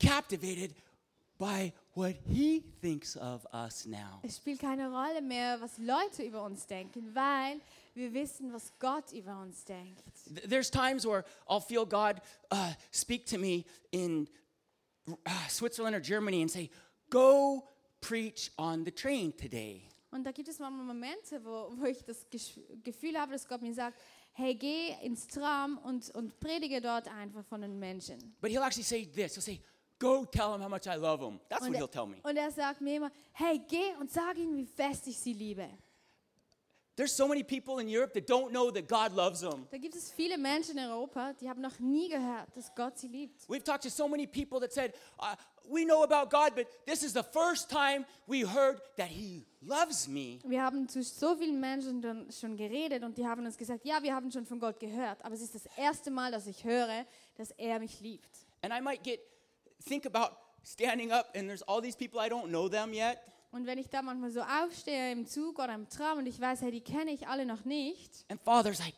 [0.00, 0.74] captivated
[1.38, 4.20] by what he thinks of us now.
[4.22, 7.60] Es spielt keine Rolle mehr, was Leute über uns denken, weil
[7.94, 10.02] wir wissen, was Gott über uns denkt.
[10.48, 14.28] There's times where I'll feel God uh, speak to me in
[15.08, 16.70] uh, Switzerland or Germany and say,
[17.08, 17.64] Go
[18.00, 19.82] preach on the train today.
[20.12, 22.26] Und da gibt es manchmal Momente, wo, wo ich das
[22.82, 23.96] Gefühl habe, dass Gott mir sagt,
[24.32, 28.34] hey, geh ins Tram und, und predige dort einfach von den Menschen.
[28.40, 29.60] But he'll actually say this He'll say,
[30.00, 31.38] Go tell him how much I love him.
[31.48, 32.16] That's Und what he'll tell me.
[32.22, 35.68] und er sagt mir immer, hey, geh und sag ihnen, wie fest ich sie liebe.
[36.96, 39.66] There's so many people in Europe that don't know that God loves them.
[39.70, 43.08] Da gibt es viele Menschen in Europa, die haben noch nie gehört, dass Gott sie
[43.08, 43.42] liebt.
[43.48, 45.36] We've talked to so many people that said, uh,
[45.70, 50.08] We know about God, but this is the first time we heard that He loves
[50.08, 50.40] me.
[50.44, 54.12] Wir haben zu so vielen Menschen schon geredet und die haben uns gesagt, ja, wir
[54.12, 57.52] haben schon von Gott gehört, aber es ist das erste Mal, dass ich höre, dass
[57.52, 58.28] er mich liebt.
[58.62, 59.20] And I might get,
[59.86, 63.18] think about standing up, and there's all these people, I don't know them yet.
[63.52, 66.62] Und wenn ich da manchmal so aufstehe im Zug oder im Tram und ich weiß,
[66.62, 68.94] hey, die kenne ich alle noch nicht, And Father's like,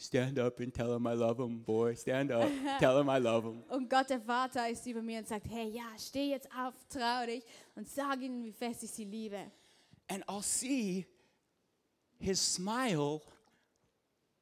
[0.00, 1.96] Stand up and tell him I love him, boy.
[1.96, 2.48] Stand up.
[2.78, 3.64] tell him I love him.
[3.68, 7.26] und Gott, der Vater, ist über mir und sagt, hey, ja, steh jetzt auf, trau
[7.26, 9.50] dich und sag ihnen, wie fest ich sie liebe.
[10.08, 11.04] And I'll see
[12.18, 13.20] his smile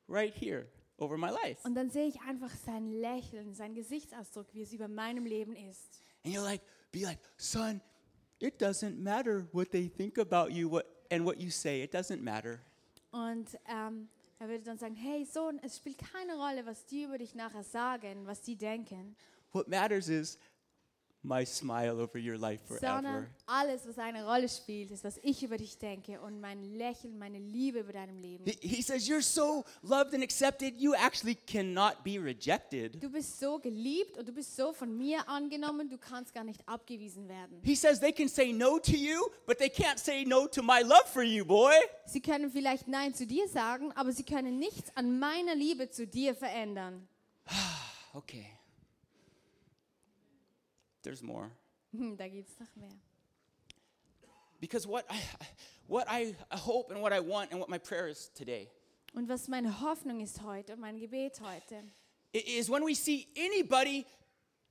[0.08, 0.66] right here
[0.98, 1.60] over my life.
[1.64, 6.02] Und dann sehe ich einfach sein Lächeln, sein Gesichtsausdruck, wie es über meinem Leben ist.
[6.24, 7.80] And you'll like be like, son,
[8.38, 11.82] it doesn't matter what they think about you what, and what you say.
[11.82, 12.60] It doesn't matter.
[13.10, 17.18] Und ähm, er würde dann sagen, hey Sohn, es spielt keine Rolle, was die über
[17.18, 19.16] dich nachher sagen, was die denken,
[19.52, 20.38] What matters is
[21.26, 23.26] my smile over your life sondern forever.
[23.46, 27.38] alles, was eine Rolle spielt, ist, was ich über dich denke und mein Lächeln, meine
[27.38, 28.44] Liebe über deinem Leben.
[28.44, 33.02] He, he says, You're so loved and accepted, you actually cannot be rejected.
[33.02, 36.66] Du bist so geliebt und du bist so von mir angenommen, du kannst gar nicht
[36.68, 37.60] abgewiesen werden.
[37.62, 40.82] He says they can say no to you, but they can't say no to my
[40.82, 41.72] love for you, boy.
[42.06, 46.06] Sie können vielleicht Nein zu dir sagen, aber sie können nichts an meiner Liebe zu
[46.06, 47.08] dir verändern.
[48.14, 48.55] Okay.
[51.06, 51.52] There's more.
[51.92, 52.90] Da gibt es noch mehr.
[54.60, 55.20] Because what I,
[55.86, 58.68] what I hope and what I want and what my prayer is today
[59.14, 61.84] Und was meine Hoffnung ist heute und mein Gebet heute,
[62.32, 64.04] is when we see anybody,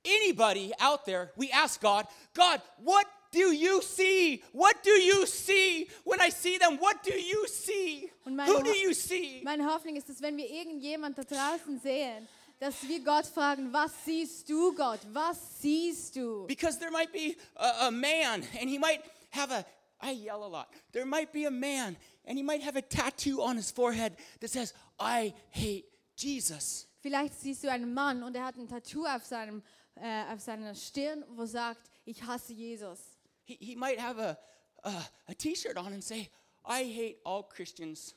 [0.04, 4.42] anybody out there, we ask God, God, what do you see?
[4.52, 5.88] What do you see?
[6.04, 8.10] When I see them, what do you see?
[8.26, 9.40] Und meine Who do you see?
[9.42, 13.92] Meine Hoffnung ist, dass wenn wir irgendjemand da draußen sehen, dass wir Gott fragen, was
[14.04, 15.00] siehst du, Gott?
[15.12, 16.46] Was siehst du?
[16.46, 19.64] Because there might be a, a man and he might have a,
[20.00, 20.68] I yell a lot.
[20.92, 24.50] There might be a man and he might have a tattoo on his forehead that
[24.50, 25.84] says, I hate
[26.16, 26.86] Jesus.
[27.00, 29.62] Vielleicht siehst du einen Mann und er hat ein Tattoo auf, seinem,
[29.94, 32.98] äh, auf seiner Stirn, wo sagt, ich hasse Jesus.
[33.44, 34.36] He, he might have a,
[34.82, 36.30] a, a t shirt on and say,
[36.64, 38.14] I hate all Christians.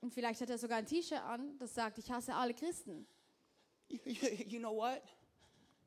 [0.00, 3.06] Und vielleicht hat er sogar ein T-Shirt an, das sagt, ich hasse alle Christen.
[4.48, 5.02] You, know what?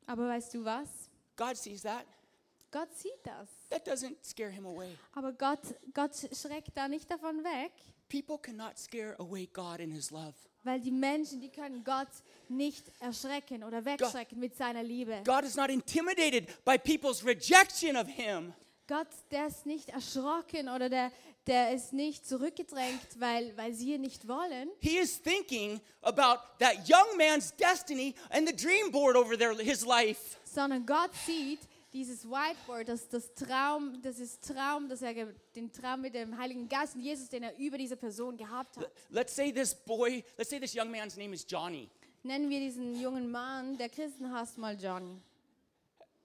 [0.07, 0.87] Aber weißt du was?
[1.35, 2.05] God sees that.
[2.71, 3.49] Gott sieht das.
[3.69, 4.95] That doesn't scare him away.
[5.13, 5.59] Aber Gott,
[5.93, 7.71] Gott schreckt da nicht davon weg,
[8.09, 10.33] People cannot scare away God and his love.
[10.63, 12.07] weil die Menschen, die können Gott
[12.47, 15.21] nicht erschrecken oder wegschrecken mit seiner Liebe.
[15.25, 18.53] God is not intimidated by people's rejection of him.
[18.89, 21.11] Gott, der ist nicht erschrocken oder der,
[21.45, 26.89] der ist nicht zurückgedrängt, weil, weil sie ihn nicht wollen, He is thinking about that
[26.89, 30.37] young man's destiny and the dream board over there, his life.
[30.43, 31.59] sondern Gott sieht
[31.93, 35.13] dieses Whiteboard, das, das Traum, das ist Traum, dass er
[35.55, 38.91] den Traum mit dem Heiligen Geist und Jesus, den er über diese Person gehabt hat.
[39.11, 41.89] Let's say this boy, let's say this young man's name is Johnny.
[42.23, 45.21] Nennen wir diesen jungen Mann, der Christen hasst, mal Johnny.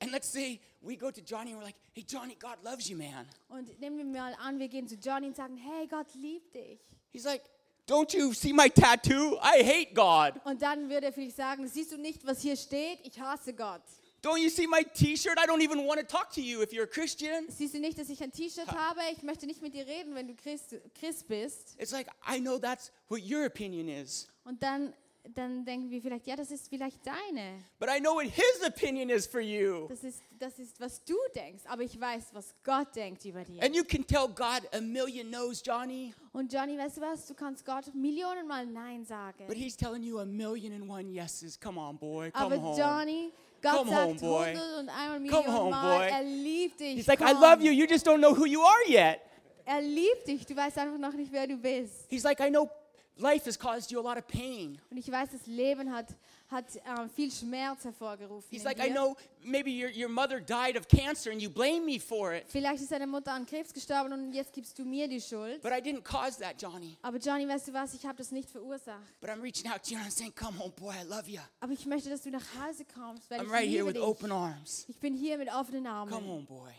[0.01, 2.97] And let's say we go to Johnny and we're like, hey, Johnny, God loves you,
[2.97, 3.27] man.
[3.49, 6.81] Und nehmen wir mal an, wir gehen zu Johnny und sagen, hey, Gott liebt dich.
[7.13, 7.43] He's like,
[7.87, 9.39] don't you see my tattoo?
[9.43, 10.41] I hate God.
[10.45, 12.99] Und dann würde er vielleicht sagen, siehst du nicht, was hier steht?
[13.03, 13.83] Ich hasse Gott.
[14.25, 15.39] Don't you see my t shirt?
[15.39, 17.45] I don't even want to talk to you if you're a Christian.
[17.51, 19.01] Siehst du nicht, dass ich ein T-Shirt habe?
[19.13, 21.77] Ich möchte nicht mit dir reden, wenn du Christ, Christ bist.
[21.79, 24.27] It's like, I know that's what your opinion is.
[24.45, 24.95] Und dann
[25.33, 27.65] dann denken wir vielleicht, ja, das ist vielleicht deine.
[27.79, 29.87] But I know what his opinion is for you.
[29.89, 31.63] Das ist, das ist, was du denkst.
[31.67, 33.63] Aber ich weiß, was Gott denkt über dir.
[33.63, 37.27] And you can tell God a million no's, Johnny, Und Johnny, weißt du was?
[37.27, 39.47] Du kannst Gott Millionenmal Nein sagen.
[39.47, 41.59] but he's telling you a million and one yeses.
[41.59, 42.31] Come on, boy.
[42.31, 42.77] Come Aber home.
[42.79, 43.33] Johnny,
[43.63, 44.55] Gott Come sagt home, boy.
[44.55, 46.09] 101 Come Millionen home, Mal, boy.
[46.11, 46.97] er liebt dich.
[46.97, 47.41] He's like, I komm.
[47.41, 47.73] love you.
[47.73, 49.21] You just don't know who you are yet.
[49.65, 50.45] Er liebt dich.
[50.45, 52.05] Du weißt einfach noch nicht, wer du bist.
[52.11, 52.69] He's like, I know
[53.17, 54.79] life has caused you a lot of pain.
[54.91, 56.09] Und ich weiß, das Leben hat,
[56.49, 58.49] hat ähm, viel Schmerz hervorgerufen.
[58.51, 58.79] He's like.
[58.79, 62.45] I know maybe your, your mother died of cancer and you blame me for it,
[62.49, 65.63] Vielleicht ist deine Mutter an Krebs gestorben und jetzt gibst du mir die Schuld.
[65.63, 66.97] but I didn't cause that, Johnny.
[67.03, 67.95] Aber Johnny, weißt du was?
[67.95, 69.01] Ich habe das nicht verursacht.
[69.21, 70.95] But I'm reaching out to you and I'm saying, Come home, boy.
[70.95, 71.41] I love you.
[71.61, 73.95] Aber ich möchte, dass du nach Hause kommst, weil I'm ich right here liebe with
[73.95, 74.03] dich.
[74.03, 74.85] open arms.
[74.89, 76.13] Ich bin hier mit offenen Come Armen.
[76.27, 76.71] home, boy.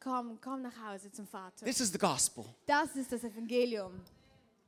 [0.00, 1.64] Komm, komm nach Hause zum Vater.
[1.66, 2.44] This is the gospel.
[2.66, 4.00] Das ist das Evangelium.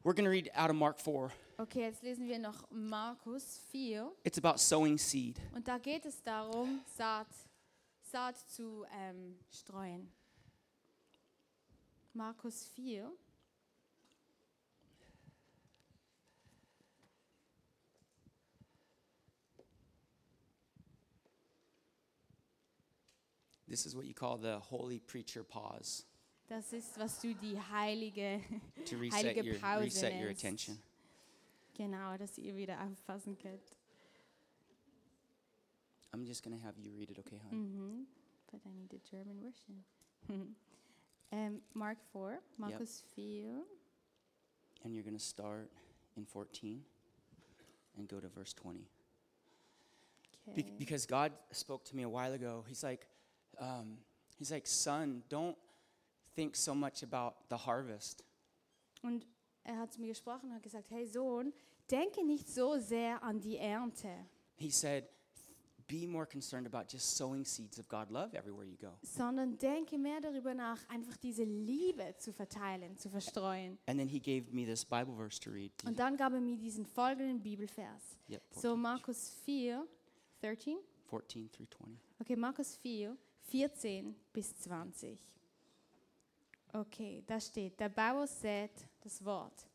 [0.03, 1.31] We're going to read out of Mark 4.
[1.59, 4.11] Okay, jetzt lesen wir noch Markus 4.
[4.25, 5.39] It's about sowing seed.
[5.55, 7.27] Und da geht es darum, Saat,
[8.11, 10.11] Saat zu ähm, streuen.
[12.15, 13.11] Markus 4.
[23.69, 26.07] This is what you call the holy preacher pause
[26.51, 28.41] Das ist, was du die heilige,
[28.85, 30.45] to reset heilige your, Pause reset your nennst.
[30.45, 30.79] attention.
[31.75, 33.63] Genau, dass ihr wieder aufpassen könnt.
[36.13, 37.57] I'm just going to have you read it, okay, hon?
[37.57, 38.07] Mhm.
[38.51, 39.85] But I need the German version.
[41.31, 43.65] ähm, Mark 4, Markus 4.
[44.83, 45.71] And you're going to start
[46.17, 46.85] in 14
[47.97, 48.81] and go to verse 20.
[48.81, 48.87] Be-
[50.49, 50.75] Okay.
[50.79, 52.65] because God spoke to me a while ago.
[52.67, 53.07] He's like,
[53.61, 53.99] um,
[54.37, 55.57] He's like, son, don't
[56.35, 58.25] think so much about the harvest.
[59.03, 59.27] Und
[59.65, 61.53] er hat zu mir gesprochen und hat gesagt, hey Sohn,
[61.91, 64.09] denke nicht so sehr an die Ernte,
[64.57, 65.09] He said,
[65.89, 68.93] be more concerned about just sowing seeds of God love everywhere you go.
[69.03, 73.79] sondern denke mehr darüber nach, einfach diese Liebe zu verteilen, zu verstreuen.
[73.87, 75.73] And then he gave me this Bible verse to read.
[75.85, 78.19] Und dann gab er mir diesen folgenden Bibelvers.
[78.29, 79.87] Yep, So 14, Markus 4,
[80.43, 80.77] 13?
[81.09, 81.99] 14 through 20.
[82.21, 83.17] Okay, Markus 4,
[83.49, 85.19] 14 bis 20.
[86.73, 89.67] Okay, da steht, der Bauer sät das Wort.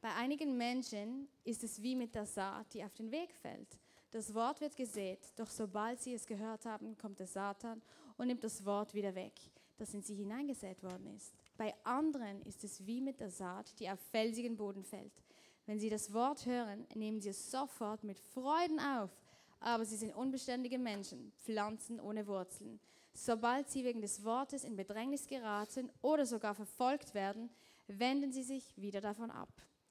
[0.00, 3.80] Bei einigen Menschen ist es wie mit der Saat, die auf den Weg fällt.
[4.12, 7.82] Das Wort wird gesät, doch sobald sie es gehört haben, kommt der Satan
[8.16, 9.32] und nimmt das Wort wieder weg,
[9.78, 11.34] das in sie hineingesät worden ist.
[11.56, 15.24] Bei anderen ist es wie mit der Saat, die auf felsigen Boden fällt.
[15.66, 19.10] Wenn sie das Wort hören, nehmen sie es sofort mit Freuden auf,
[19.58, 22.78] aber sie sind unbeständige Menschen, Pflanzen ohne Wurzeln.
[23.14, 27.48] Sobald sie wegen des Wortes in Bedrängnis geraten oder sogar verfolgt werden,
[27.86, 29.48] wenden sie sich wieder davon ab.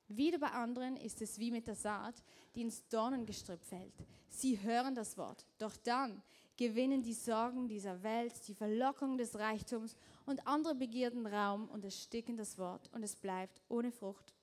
[0.09, 2.21] Wieder bei anderen ist es wie mit der Saat,
[2.53, 3.93] die ins Dornengestrüpp fällt.
[4.27, 6.21] Sie hören das Wort, doch dann
[6.57, 12.35] gewinnen die Sorgen dieser Welt, die Verlockung des Reichtums und andere Begierden Raum und ersticken
[12.35, 14.33] das Wort und es bleibt ohne Frucht.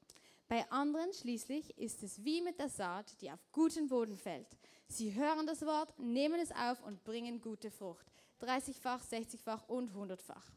[0.49, 4.49] Bei anderen schließlich ist es wie mit der Saat, die auf guten Boden fällt.
[4.89, 8.07] Sie hören das Wort, nehmen es auf und bringen gute Frucht.
[8.43, 10.53] 30-fach, 60-fach und 100-fach.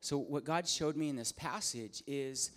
[0.00, 2.52] So, what God showed me in this passage is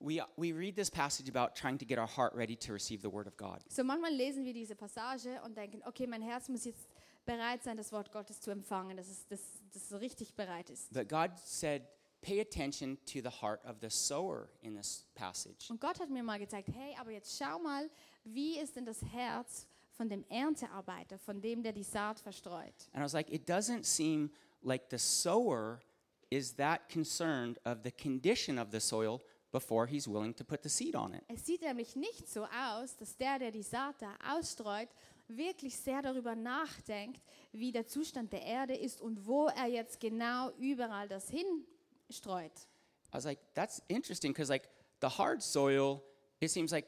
[0.00, 3.10] we, we read this passage about trying to get our heart ready to receive the
[3.10, 3.62] Word of God.
[3.68, 6.88] So manchmal lesen wir diese Passage und denken, okay, mein Herz muss jetzt
[7.24, 9.40] bereit sein, das Wort Gottes zu empfangen, dass es, dass,
[9.72, 10.92] dass es richtig bereit ist.
[10.92, 11.82] But God said,
[12.22, 15.70] pay attention to the heart of the sower in this passage.
[15.70, 17.88] Und Gott hat mir mal gezeigt, hey, aber jetzt schau mal,
[18.24, 19.66] wie ist denn das Herz
[20.00, 22.88] von dem Erntearbeiter, von dem, der die Saat verstreut?
[22.94, 24.30] And I was like, it doesn't seem
[24.62, 25.82] like the sower
[26.30, 29.20] is that concerned of the condition of the soil
[29.52, 31.22] before he's willing to put the seed on it.
[31.28, 34.88] Es sieht nämlich nicht so aus, dass der, der die Saat da ausstreut,
[35.28, 37.20] wirklich sehr darüber nachdenkt,
[37.52, 42.52] wie der Zustand der Erde ist und wo er jetzt genau überall das hinstreut.
[43.12, 44.66] I was like, that's interesting because like
[45.02, 46.00] the hard soil,
[46.40, 46.86] it seems like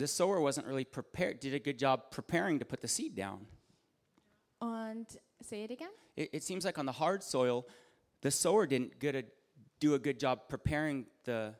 [0.00, 3.46] the sower wasn't really prepared, did a good job preparing to put the seed down.
[4.62, 5.06] Und
[5.42, 5.90] say it again.
[6.16, 7.66] It, it seems like on the hard soil,
[8.22, 9.24] the sower didn't good a,
[9.78, 11.54] do a good job preparing the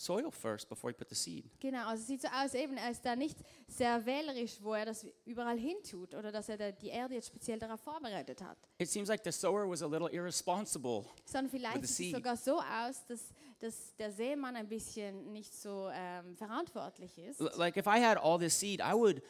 [0.00, 1.44] soil first before he put the seed.
[1.60, 3.36] Genau, also es sieht so aus, eben, er ist da nicht
[3.68, 7.58] sehr wählerisch, wo er das überall hintut oder dass er da die Erde jetzt speziell
[7.58, 8.56] darauf vorbereitet hat.
[8.78, 11.04] It seems like the sower was a little irresponsible.
[11.24, 13.26] Sondern vielleicht sieht es sogar so aus, dass,
[13.58, 17.40] dass der Seemann ein bisschen nicht so ähm, verantwortlich ist.
[17.40, 19.22] L- like if I had all this seed, I would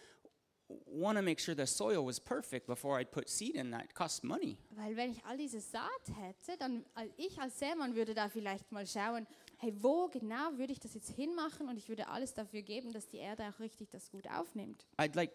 [0.86, 3.86] want to make sure the soil was perfect before I'd put seed in that.
[3.86, 4.56] It costs money.
[4.70, 6.84] Weil wenn ich all diese Saat hätte, dann
[7.16, 9.26] ich als Seemann würde da vielleicht mal schauen,
[9.60, 11.68] hey, wo genau würde ich das jetzt hinmachen?
[11.68, 14.84] Und ich würde alles dafür geben, dass die Erde auch richtig das gut aufnimmt.
[14.98, 15.30] I'd like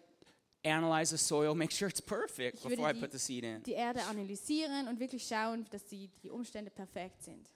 [0.64, 3.62] analyze the soil, make sure it's perfect Ich before I die- put the seed in.
[3.62, 7.50] Die Erde analysieren und wirklich schauen, dass die, die Umstände perfekt sind.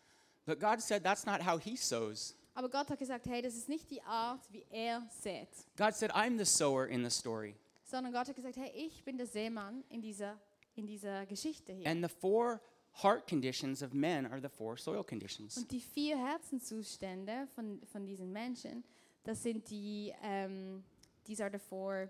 [0.47, 2.35] But God said that's not how He sows.
[2.55, 5.49] Aber Gott hat gesagt, hey, das ist nicht die Art, wie er sät.
[5.77, 7.55] God said, I'm the sower in the story.
[7.85, 10.39] Sondern Gott hat gesagt, hey, ich bin der Seemann in dieser,
[10.75, 11.87] in dieser Geschichte hier.
[11.87, 12.61] And the four
[13.03, 15.57] heart conditions of men are the four soil conditions.
[15.57, 18.85] Und die vier Herzenszustände von, von diesen Menschen,
[19.25, 20.83] das sind die, ähm,
[21.25, 22.09] these are the four,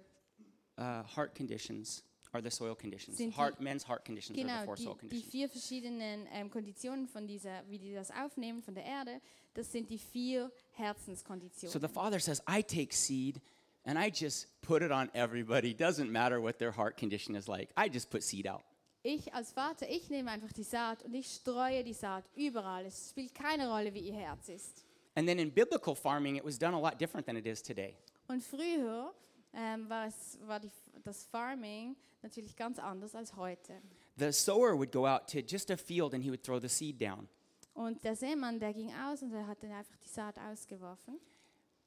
[0.78, 2.03] Uh, heart conditions
[2.33, 3.18] are the soil conditions.
[3.18, 5.31] Sind die- men's heart conditions are the four die, soil die conditions.
[5.31, 9.20] vier verschiedenen ähm, Konditionen von dieser, wie die das aufnehmen von der Erde,
[9.53, 11.70] das sind die vier Herzenskonditionen.
[11.72, 13.43] So the Father says, I take seed
[13.85, 15.74] and I just put it on everybody.
[15.74, 17.70] Doesn't matter what their heart condition is like.
[17.76, 18.62] I just put seed out.
[19.03, 22.86] Ich als Vater, ich nehme einfach die Saat und ich streue die Saat überall.
[22.86, 24.84] Es spielt keine Rolle, wie ihr Herz ist.
[25.14, 27.96] And then in biblical farming, it was done a lot different than it is today.
[28.28, 29.12] Und früher
[29.53, 30.70] ähm, war, es, war die,
[31.03, 33.80] das Farming natürlich ganz anders als heute.
[34.16, 37.01] The sower would go out to just a field and he would throw the seed
[37.01, 37.28] down.
[37.74, 41.18] Und der Seemann, der ging aus und er hat dann einfach die Saat ausgeworfen.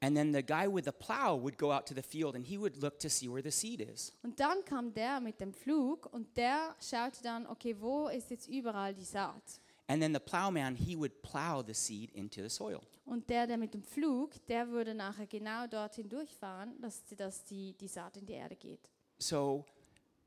[0.03, 2.57] And then the guy with the plow would go out to the field and he
[2.57, 4.11] would look to see where the seed is.
[4.21, 8.49] Und dann kam der mit dem Flug und der schaute dann, okay, wo ist jetzt
[8.49, 9.61] überall die Saat?
[9.87, 12.81] And then the plowman, he would plow the seed into the soil.
[13.05, 17.73] Und der, der mit dem Flug, der würde nachher genau dorthin durchfahren, dass, dass die,
[17.73, 18.89] die Saat in die Erde geht.
[19.19, 19.63] So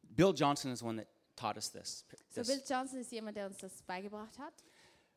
[0.03, 2.07] Bill Johnson is one that taught us this.
[2.31, 2.49] So this.
[2.49, 4.55] Bill Johnson ist jemand, der uns das beigebracht hat.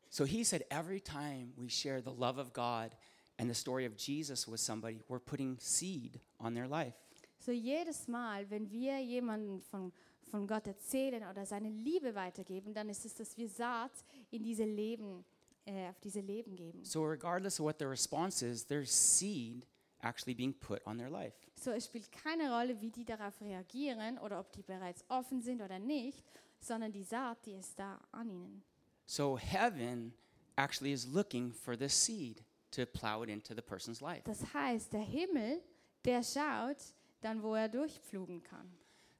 [0.09, 2.97] So he said every time we share the love of God
[3.39, 6.93] and the story of Jesus with somebody, we're putting seed on their life.
[7.39, 9.93] So jedes Mal, wenn wir jemanden von,
[10.29, 13.91] von Gott erzählen oder seine Liebe weitergeben, dann ist es, dass wir Saat
[14.29, 15.23] in diese Leben,
[15.65, 16.83] äh, auf diese Leben geben.
[16.83, 19.65] So regardless of what their response is, there's seed
[20.01, 21.33] actually being put on their life.
[21.55, 25.61] So es spielt keine Rolle, wie die darauf reagieren oder ob die bereits offen sind
[25.61, 26.23] oder nicht,
[26.59, 28.63] sondern die Saat, die ist da an ihnen.
[29.05, 30.13] So heaven
[30.57, 34.21] actually is looking for the seed to plow it into the person's life.
[34.25, 35.61] Das heißt, der Himmel,
[36.05, 36.77] der schaut
[37.21, 38.71] dann, wo er durchpflugen kann.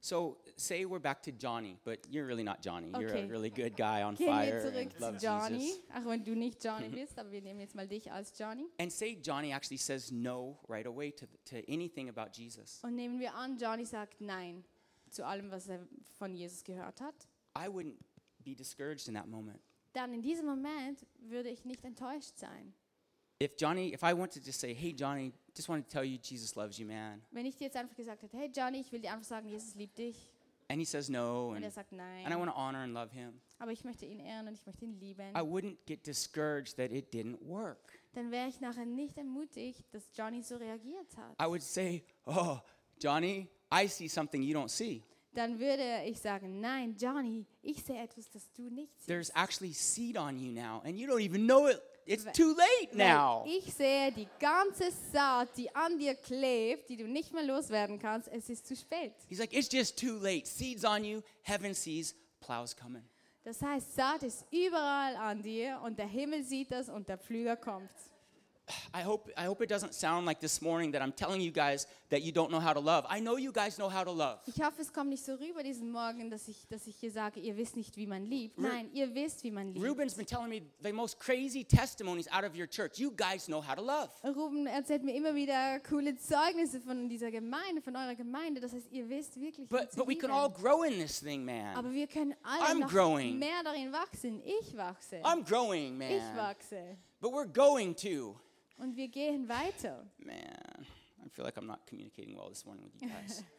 [0.02, 2.90] So say we're back to Johnny, but you're really not Johnny.
[2.90, 3.26] You're Okay.
[3.26, 5.80] a really good guy on Gehen fire wir zurück zu Johnny, Jesus.
[5.94, 8.66] auch wenn du nicht Johnny bist, aber wir nehmen jetzt mal dich als Johnny.
[8.80, 12.80] And say Johnny actually says no right away to, to anything about Jesus.
[12.82, 14.64] Und nehmen wir an, Johnny sagt Nein
[15.10, 15.86] zu allem, was er
[16.18, 17.28] von Jesus gehört hat.
[17.58, 17.98] I wouldn't
[18.38, 19.60] be discouraged in that moment.
[19.92, 22.74] Dann in diesem Moment würde ich nicht enttäuscht sein.
[23.42, 26.18] If Johnny, if I want to just say, hey Johnny, just want to tell you
[26.18, 27.22] Jesus loves you, man.
[27.32, 29.76] Wenn ich dir jetzt einfach gesagt hätte, hey Johnny, ich will dir einfach sagen, Jesus
[29.76, 30.30] liebt dich.
[30.68, 33.14] And he says no, Und and, er sagt and I want to honor and love
[33.14, 33.40] him.
[33.58, 35.30] Aber ich möchte ihn ehren und ich möchte ihn lieben.
[35.34, 37.98] I wouldn't get discouraged that it didn't work.
[38.12, 41.34] Dann wäre ich nachher nicht ermutigt, dass Johnny so reagiert hat.
[41.42, 42.58] I would say, oh,
[43.02, 45.02] Johnny, I see something you don't see.
[45.34, 49.08] Dann würde ich sagen, nein, Johnny, ich sehe etwas, das du nicht siehst.
[49.08, 51.82] There's actually seed on you now, and you don't even know it.
[52.10, 53.46] It's too late Weil now.
[53.46, 58.28] Ich sehe die ganze Saat, die an dir klebt, die du nicht mehr loswerden kannst.
[58.30, 59.14] Es ist zu spät.
[59.28, 60.48] He's like, it's just too late.
[60.48, 61.22] Seed's on you.
[61.44, 62.16] Heaven sees.
[62.40, 63.04] Plow's coming.
[63.44, 67.56] Das heißt, Saat ist überall an dir und der Himmel sieht das und der Pflüger
[67.56, 67.92] kommt.
[68.94, 71.86] I hope, I hope it doesn't sound like this morning that I'm telling you guys
[72.10, 73.06] that you don't know how to love.
[73.10, 74.40] I know you guys know how to love.
[74.48, 77.40] Ich hoffe, es kommt nicht so rüber diesen Morgen, dass ich, dass ich hier sage,
[77.40, 78.58] ihr wisst nicht, wie man liebt.
[78.58, 79.86] Nein, ihr wisst, wie man liebt.
[79.86, 82.98] Ruben's been telling me the most crazy testimonies out of your church.
[83.00, 84.10] You guys know how to love.
[84.24, 88.60] Ruben erzählt mir immer wieder coole Zeugnisse von dieser Gemeinde, von eurer Gemeinde.
[88.60, 91.46] Das heißt, ihr wisst wirklich, wie But, but we can all grow in this thing,
[91.46, 91.76] man.
[91.76, 93.38] Aber wir können alle I'm noch growing.
[93.38, 94.42] mehr darin wachsen.
[94.44, 95.18] Ich wachse.
[95.24, 96.12] I'm growing, man.
[96.12, 96.98] Ich wachse.
[97.22, 98.36] But we're going to.
[98.80, 100.10] Und wir gehen weiter.
[100.18, 100.88] Man,
[101.26, 103.44] I feel like I'm not communicating well this morning with you guys.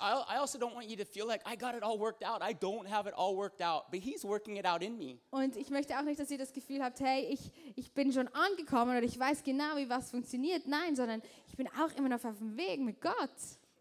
[0.00, 2.42] I also don't want you to feel like I got it all worked out.
[2.42, 5.18] I don't have it all worked out, but He's working it out in me.
[5.30, 8.28] Und ich möchte auch nicht, dass ihr das Gefühl habt, hey, ich, ich bin schon
[8.28, 10.66] angekommen oder ich weiß genau, wie was funktioniert.
[10.66, 13.14] Nein, sondern ich bin auch immer noch auf dem Weg mit Gott.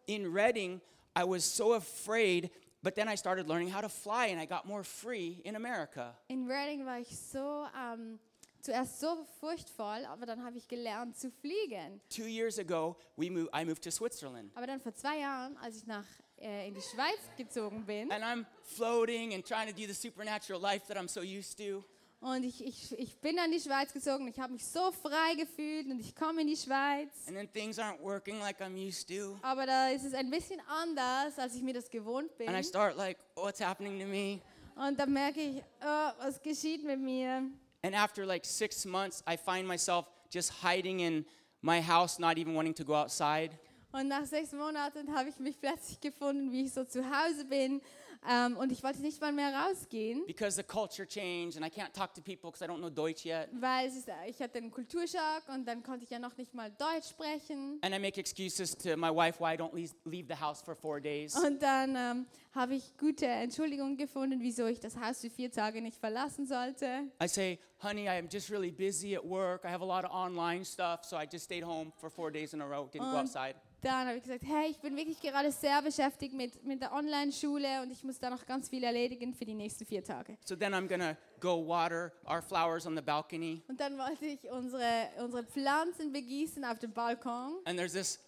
[0.08, 0.82] In Reading,
[1.18, 2.52] I was so afraid,
[2.84, 6.16] but then I started learning how to fly and I got more free in America.
[6.30, 8.20] In Reading war ich so, ähm,
[8.62, 12.02] zuerst so furchtvoll, aber dann habe ich gelernt zu fliegen.
[12.10, 14.52] Two years ago, we moved, I moved to Switzerland.
[14.56, 16.06] Aber dann vor zwei Jahren, als ich nach,
[16.40, 20.62] äh, in die Schweiz gezogen bin And I'm floating and trying to do the supernatural
[20.62, 21.84] life that I'm so used to.
[22.20, 25.88] Und ich, ich, ich bin an die Schweiz gezogen, ich habe mich so frei gefühlt
[25.88, 27.10] und ich komme in die Schweiz.
[27.28, 29.38] And then things aren't working like I'm used to.
[29.42, 32.48] Aber da ist es ein bisschen anders, als ich mir das gewohnt bin.
[32.48, 34.42] And I start like, what's happening to me?
[34.76, 37.50] Und dann merke ich, oh, was geschieht mit mir?
[37.84, 41.26] And after like six months, I find myself just hiding in
[41.62, 43.52] my house, not even wanting to go outside.
[43.92, 47.82] Und nach sechs Monaten habe ich mich plötzlich gefunden, wie ich so zu Hause bin.
[48.30, 51.92] Ähm, und ich wollte nicht mal mehr rausgehen, because the culture changed and I can't
[51.94, 53.50] talk to people because I don't know Deutsch yet.
[53.60, 57.10] weil ist, ich hatte einen Kulturschock und dann konnte ich ja noch nicht mal Deutsch
[57.10, 57.80] sprechen.
[57.82, 59.74] And I make excuses to my wife why I don't
[60.06, 61.36] leave, the house for four days.
[61.36, 65.82] Und dann ähm, habe ich gute Entschuldigungen gefunden, wieso ich das Haus für vier Tage
[65.82, 67.04] nicht verlassen sollte.
[67.24, 69.64] I say, honey, I'm just really busy at work.
[69.64, 72.54] I have a lot of online stuff, so I just stayed home for four days
[72.54, 73.56] in a row, didn't go Und outside.
[73.82, 77.84] dann habe ich gesagt, hey, ich bin wirklich gerade sehr beschäftigt mit, mit der Online-Schule
[77.84, 80.38] und ich muss da noch ganz viel erledigen für die nächsten vier Tage.
[80.46, 83.62] So then I'm gonna go water our flowers on the balcony.
[83.68, 87.58] Und dann wollte ich unsere, unsere Pflanzen begießen auf dem Balkon.
[87.66, 88.20] And there's this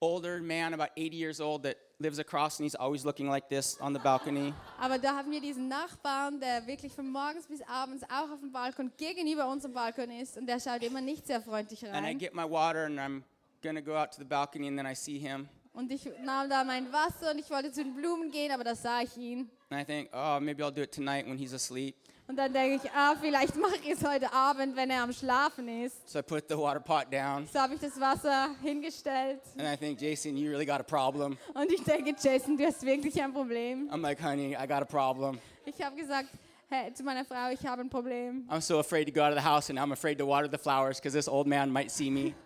[0.00, 3.80] older man, about 80 years old, that lives across, and he's always looking like this
[3.80, 4.52] on the balcony.
[4.78, 8.52] Aber da haben wir diesen Nachbarn, der wirklich von morgens bis abends auch auf dem
[8.52, 12.18] Balkon gegenüber unserem Balkon ist und der schaut immer nicht sehr freundlich And I rein.
[12.18, 13.22] get my water, and I'm
[13.62, 16.64] gonna go out to the balcony, and then I see him, Und ich nahm da
[16.64, 19.48] mein Wasser und ich wollte zu den Blumen gehen, aber da sah ich ihn.
[19.70, 21.94] and I think, oh, maybe I'll do it tonight when he's asleep.
[22.26, 25.66] Und dann denke ich, ah, vielleicht mache ich es heute Abend, wenn er am Schlafen
[25.84, 26.08] ist.
[26.08, 29.76] So I put the water pot down, So habe ich das Wasser hingestellt and I
[29.76, 31.38] think, Jason, you really got a problem.
[31.54, 33.88] und ich denke, Jason, du hast wirklich ein Problem.
[33.90, 35.38] I'm like, honey, I got a problem.
[35.64, 36.28] Ich habe gesagt,
[36.70, 38.46] hey, zu meiner Frau, ich habe ein Problem.
[38.50, 40.58] I'm so afraid to go out of the house, and I'm afraid to water the
[40.58, 42.34] flowers because this old man might see me.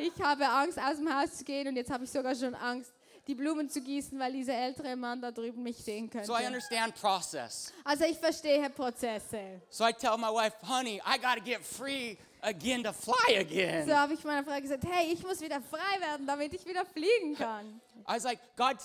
[0.00, 2.90] Ich habe Angst, aus dem Haus zu gehen und jetzt habe ich sogar schon Angst,
[3.26, 6.26] die Blumen zu gießen, weil dieser ältere Mann da drüben mich sehen könnte.
[6.26, 7.70] So I understand process.
[7.84, 9.60] Also ich verstehe Prozesse.
[9.68, 13.86] So I tell my wife, honey, I got to get free again to fly again.
[13.86, 16.86] So habe ich meiner Frau gesagt, hey, ich muss wieder frei werden, damit ich wieder
[16.86, 17.80] fliegen kann.
[18.08, 18.78] I was like, God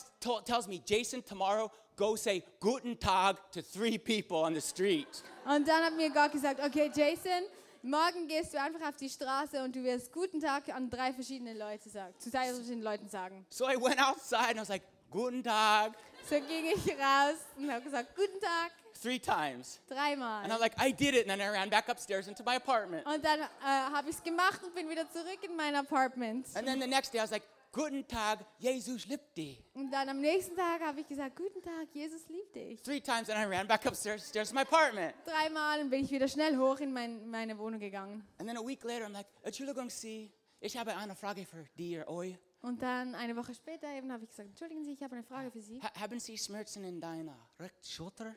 [0.45, 5.07] tells me, Jason, tomorrow go say Guten Tag to three people on the street.
[5.45, 7.47] Und dann hat mir Gott gesagt, okay, Jason,
[7.85, 11.53] morgen gehst du einfach auf die Straße und du wirst guten Tag an drei verschiedene
[11.53, 13.45] Leute sagen, zu drei verschiedenen Leuten sagen.
[13.49, 15.93] So I went outside and I was like, Guten Tag,
[16.27, 18.71] So ging ich raus und habe gesagt, guten Tag,
[19.01, 19.79] three times.
[19.89, 20.43] And dreimal.
[20.43, 21.29] I'm like, I did it.
[21.29, 23.05] And then I ran back upstairs into my apartment.
[23.05, 26.47] Und dann äh, habe ich es gemacht und bin wieder zurück in mein Apartment.
[26.55, 27.43] And then the next day I was like,
[27.75, 29.61] Guten Tag, Jesus liebt dich.
[29.73, 32.81] Und dann am nächsten Tag habe ich gesagt, guten Tag, Jesus liebt dich.
[32.81, 35.13] Three times and I ran back upstairs upstairs to my apartment.
[35.25, 38.25] Dreimal und bin ich wieder schnell hoch in mein, meine Wohnung gegangen.
[38.37, 42.07] And then a week later I'm like, Entschuldigung Sie, ich habe eine Frage für oder
[42.07, 42.37] euch.
[42.61, 45.51] Und dann eine Woche später eben habe ich gesagt, entschuldigen Sie, ich habe eine Frage
[45.51, 45.81] für Sie.
[45.81, 48.35] Ha- haben Sie Schmerzen in deiner rechten Schulter?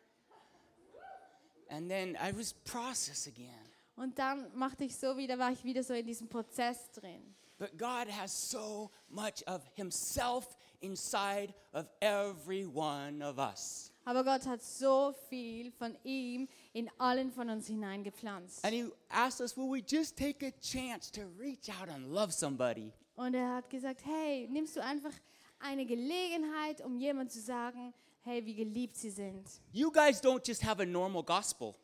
[1.68, 3.54] And then I was process again.
[3.94, 7.36] Und dann machte ich so wieder, war ich wieder so in diesem Prozess drin.
[7.58, 13.92] But God has so much of Himself inside of every one of us.
[14.04, 18.64] Aber Gott hat so viel von ihm in allen von uns hineingepflanzt.
[18.64, 22.32] And He asked us, will we just take a chance to reach out and love
[22.32, 22.92] somebody?
[23.16, 25.12] Und er hat gesagt, hey, nimmst du einfach
[25.58, 27.92] eine Gelegenheit, um jemand zu sagen,
[28.22, 29.48] hey, wie geliebt sie sind.
[29.72, 31.74] You guys don't just have a normal gospel.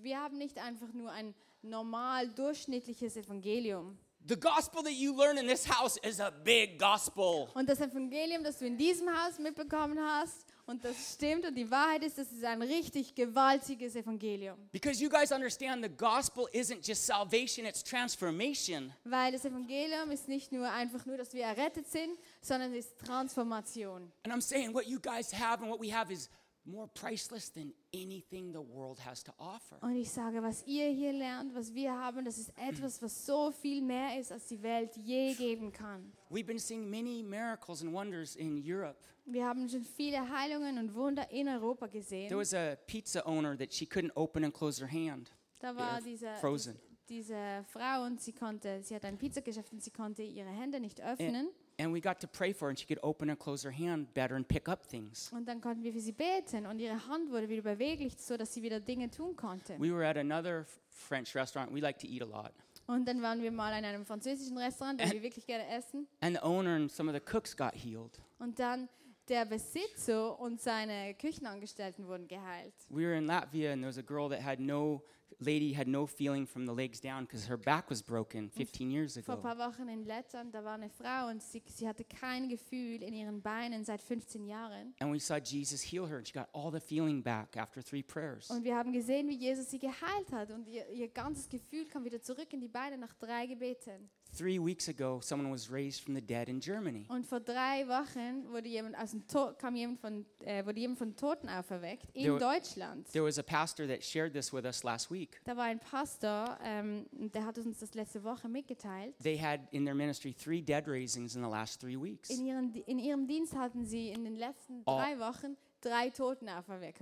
[0.00, 3.98] Wir haben nicht einfach nur ein normal durchschnittliches Evangelium.
[4.26, 7.48] The gospel that you learn in this house is a big gospel.
[7.54, 11.70] Und das Evangelium, das du in diesem Haus mitbekommen hast, und das stimmt und die
[11.70, 14.56] Wahrheit ist, das ist ein richtig gewaltiges Evangelium.
[14.72, 18.94] Because you guys understand the gospel isn't just salvation, it's transformation.
[19.04, 22.98] Weil das Evangelium ist nicht nur einfach nur, dass wir errettet sind, sondern es ist
[23.04, 24.10] Transformation.
[24.24, 26.30] And I'm saying what you guys have and what we have is
[26.66, 29.76] more priceless than anything the world has to offer.
[29.82, 33.50] Und ich sage, was ihr hier lernt, was wir haben, das ist etwas, was so
[33.50, 36.12] viel mehr ist, als die Welt je geben kann.
[36.30, 38.96] We've been seeing many miracles and wonders in Europe.
[39.26, 42.36] Wir haben schon viele Heilungen und Wunder in Europa There gesehen.
[42.36, 45.30] was a pizza owner that she couldn't open and close her hand.
[45.60, 46.78] Da war They're diese, frozen.
[47.08, 51.00] diese Frau und sie konnte, sie hat ein Pizzageschäft und sie konnte ihre Hände nicht
[51.02, 51.46] öffnen.
[51.46, 54.12] And we got to pray for her and she could open and close her hand
[54.14, 55.30] better and pick up things.
[55.32, 58.54] Und dann konnten wir für sie beten und ihre Hand wurde wieder beweglich, so dass
[58.54, 59.78] sie wieder Dinge tun konnte.
[59.78, 61.72] We were at another French restaurant.
[61.74, 62.52] We like to eat a lot.
[62.86, 66.06] Und dann waren wir mal in einem französischen Restaurant, da wir wirklich gerne essen.
[66.20, 68.20] And the owner and some of the cooks got healed.
[68.38, 68.88] Und dann
[69.28, 72.74] der Besitzer und seine Küchenangestellten wurden geheilt.
[72.90, 75.02] We were in Latvia and there was a girl that had no
[75.40, 79.18] lady had no feeling from the legs down because her back was broken 15 years
[79.24, 79.42] Vor ein ago.
[79.42, 83.14] paar Wochen in Lettland, da war eine Frau und sie, sie hatte kein Gefühl in
[83.14, 84.94] ihren Beinen seit 15 Jahren.
[85.00, 88.02] And we saw Jesus heal her and she got all the feeling back after three
[88.02, 88.50] prayers.
[88.50, 92.04] Und wir haben gesehen, wie Jesus sie geheilt hat und ihr, ihr ganzes Gefühl kam
[92.04, 94.10] wieder zurück in die Beine nach drei Gebeten.
[94.34, 97.06] Three weeks ago, someone was raised from the dead in Germany.
[97.08, 100.98] Und vor drei Wochen wurde jemand aus dem Tod, kam jemand von, äh, wurde jemand
[100.98, 103.06] von Toten auferweckt in There- Deutschland.
[103.12, 105.40] There was a pastor that shared this with us last week.
[105.44, 109.14] Da war ein Pastor, ähm, der hat uns das letzte Woche mitgeteilt.
[109.22, 112.74] They had in their ministry three dead raisings in the last three weeks, In, ihren,
[112.86, 116.10] in ihrem Dienst hatten sie in den letzten All- drei Wochen drei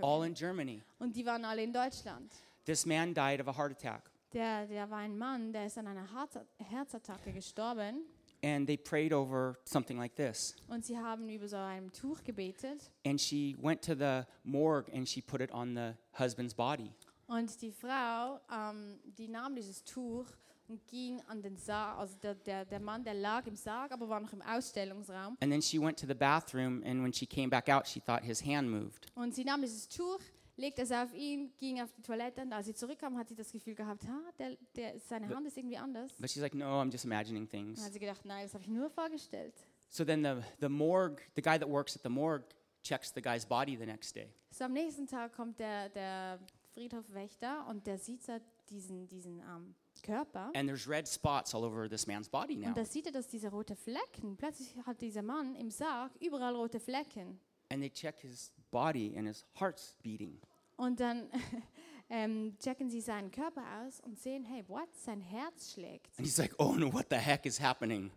[0.02, 0.82] all in Germany.
[0.98, 2.32] Und die waren alle in Deutschland.
[2.64, 5.86] This man died of a heart attack, Der, der war ein Mann, der ist an
[5.86, 8.02] einer Herz- Herzattacke gestorben.
[8.44, 10.56] and they prayed over something like this.
[10.68, 12.90] Und sie haben über so einem Tuch gebetet.
[13.06, 16.90] And she went to the morgue and she put it on the husband's body.
[17.28, 20.26] Und die Frau, ähm, die nahm dieses Tuch
[20.66, 21.98] und ging an den Sarg.
[21.98, 25.36] Also der, der, der Mann, der lag im Sarg, aber war noch im Ausstellungsraum.
[25.40, 28.24] And then she went to the bathroom, and when she came back out, she thought
[28.24, 29.06] his hand moved.
[29.14, 30.18] Und sie nahm dieses Tuch,
[30.62, 32.42] legte es auf ihn, ging auf die Toilette.
[32.42, 35.56] Und als sie zurückkam, hat sie das Gefühl gehabt, ha, der, der, seine Hand ist
[35.56, 36.14] irgendwie anders.
[36.18, 37.84] But she's like, no, I'm just imagining Dann things.
[37.84, 39.54] hat sie gedacht, nein, das habe ich nur vorgestellt.
[39.90, 42.44] So then the, the morgue, the guy that works at the morgue,
[42.82, 44.32] checks the guy's body the next day.
[44.50, 46.38] So am nächsten Tag kommt der, der
[46.72, 48.38] Friedhofwächter und der sieht so
[48.70, 50.50] diesen, diesen ähm, Körper.
[50.54, 52.68] And there's red spots all over this man's body now.
[52.68, 56.54] Und da sieht er, dass diese rote Flecken, plötzlich hat dieser Mann im Sarg überall
[56.54, 57.38] rote Flecken.
[57.70, 60.38] And they check his body, and his heart's beating.
[60.82, 61.30] Und dann
[62.10, 64.88] ähm, checken sie seinen Körper aus und sehen, hey, what?
[64.96, 66.10] Sein Herz schlägt.
[66.18, 68.10] And he's like, oh no, what the heck is happening?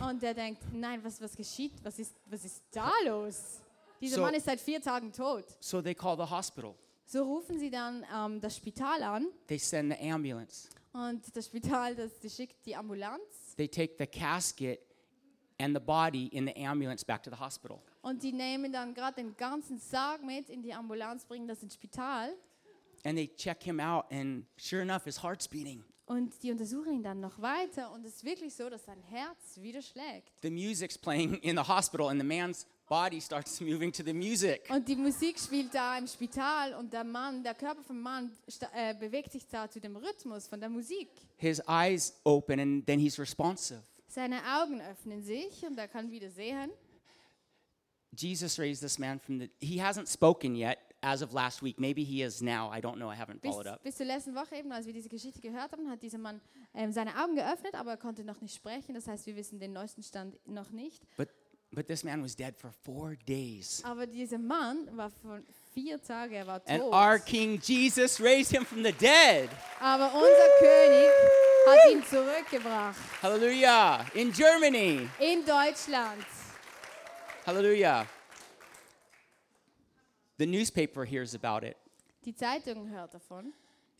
[0.00, 1.72] Und er denkt, nein, was, was geschieht?
[1.82, 3.60] Was ist, was ist da los?
[4.00, 5.44] Dieser So- Mann ist seit vier Tagen tot.
[5.60, 6.74] So they call the hospital.
[7.04, 10.68] So rufen sie dann ähm, das Spital an They send the ambulance.
[10.94, 14.80] und das Spital, das die schickt die Ambulanz They take the casket
[15.60, 17.80] and the body in the ambulance back to the hospital.
[18.06, 21.74] Und die nehmen dann gerade den ganzen Sarg mit in die Ambulanz, bringen das ins
[21.74, 22.32] Spital
[23.04, 25.84] And they check him out, and sure enough, his heart's beating.
[26.06, 29.60] und die untersuchen ihn dann noch weiter und es ist wirklich so, dass sein Herz
[29.60, 30.32] wieder schlägt.
[30.42, 34.68] The music's playing in the hospital, and the man's body starts moving to the music.
[34.70, 38.30] Und die Musik spielt da im Spital und der Mann, der Körper vom Mann
[38.72, 41.08] äh, bewegt sich da zu dem Rhythmus von der Musik.
[41.36, 43.82] His eyes open, and then he's responsive.
[44.08, 46.70] Seine Augen öffnen sich und er kann wieder sehen.
[48.16, 49.50] Jesus raised this man from the.
[49.60, 51.78] He hasn't spoken yet as of last week.
[51.78, 52.70] Maybe he is now.
[52.70, 53.08] I don't know.
[53.10, 53.82] I haven't Bis, followed up.
[53.82, 56.40] bis zur letzten Woche eben, als wir diese Geschichte gehört haben, hat dieser Mann
[56.74, 58.94] ähm, seine Augen geöffnet, aber er konnte noch nicht sprechen.
[58.94, 61.02] Das heißt, wir wissen den neuesten Stand noch nicht.
[61.16, 61.28] But
[61.72, 63.82] but this man was dead for four days.
[63.84, 65.44] Aber dieser Mann war von
[65.74, 66.92] vier Tagen, er war And tot.
[66.92, 69.48] our King Jesus raised him from the dead.
[69.80, 71.10] Aber unser König
[71.66, 72.96] hat ihn zurückgebracht.
[73.22, 74.06] Hallelujah.
[74.14, 75.08] In Germany.
[75.18, 76.24] In Deutschland.
[77.46, 78.06] Hallelujah.
[80.38, 81.76] The newspaper hears about it,
[82.24, 83.52] Die Zeitung hört davon.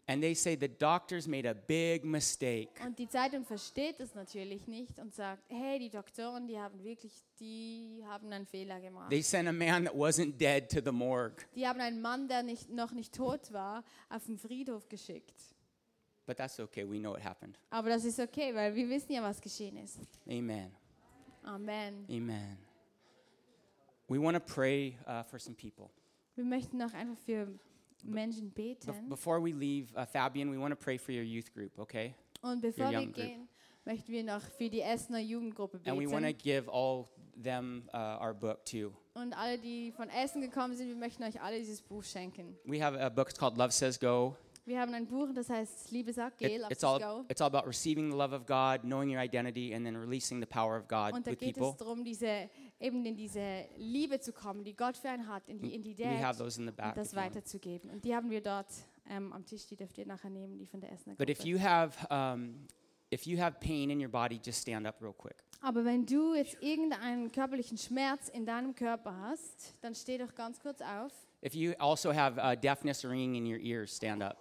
[0.09, 2.69] and they say the doctors made a big mistake.
[2.85, 7.13] Und die Zeitung versteht es natürlich nicht und sagt, hey, die Doktoren, die haben wirklich,
[7.41, 9.11] die haben einen Fehler gemacht.
[9.11, 11.45] They sent a man that wasn't dead to the morgue.
[11.55, 15.41] Die haben einen Mann, der nicht, noch nicht tot war, auf den Friedhof geschickt.
[16.27, 16.85] But that's okay.
[16.85, 17.57] We know it happened.
[17.71, 20.01] Aber das ist okay, weil wir wissen ja, was geschehen ist.
[20.29, 20.73] Amen.
[21.45, 22.05] Amen.
[22.11, 22.66] Amen.
[24.09, 25.91] We want to pray uh, for some people.
[26.37, 27.49] Wir möchten noch einfach für
[28.05, 29.09] Menschen Be- beten.
[29.09, 32.15] before we leave, uh, Fabian, we want to pray for your youth group, okay?
[32.43, 33.15] Und bevor wir group.
[33.15, 33.49] gehen,
[33.85, 36.39] möchten wir noch für die Essener Jugendgruppe And we want to beten.
[36.43, 37.07] give all
[37.43, 38.93] them uh, our book too.
[39.15, 42.57] Und alle, die von Essen gekommen sind, wir möchten euch alle dieses Buch schenken.
[42.65, 44.37] We have a book called Love Says Go.
[44.67, 47.25] Wir haben ein Buch, das heißt Liebe sagt, geh, lass it's, all, go.
[47.29, 50.47] it's all about receiving the love of God, knowing your identity, and then releasing the
[50.47, 51.71] power of God Und da with geht people.
[51.71, 55.59] es darum, diese, eben in diese Liebe zu kommen, die Gott für einen hat, in
[55.59, 56.07] die Identität
[56.51, 57.91] und das weiterzugeben.
[57.91, 58.69] Und die haben wir dort
[59.09, 61.51] ähm, am Tisch, die dürft ihr nachher nehmen, die von der Essener But if Gruppe.
[61.51, 62.67] you have um,
[63.13, 65.37] if you have pain in your body, just stand up real quick.
[65.63, 70.61] Aber wenn du jetzt irgendeinen körperlichen Schmerz in deinem Körper hast, dann steh doch ganz
[70.61, 71.13] kurz auf.
[71.43, 74.37] If you also have uh, deafness or ringing in your ears, stand up.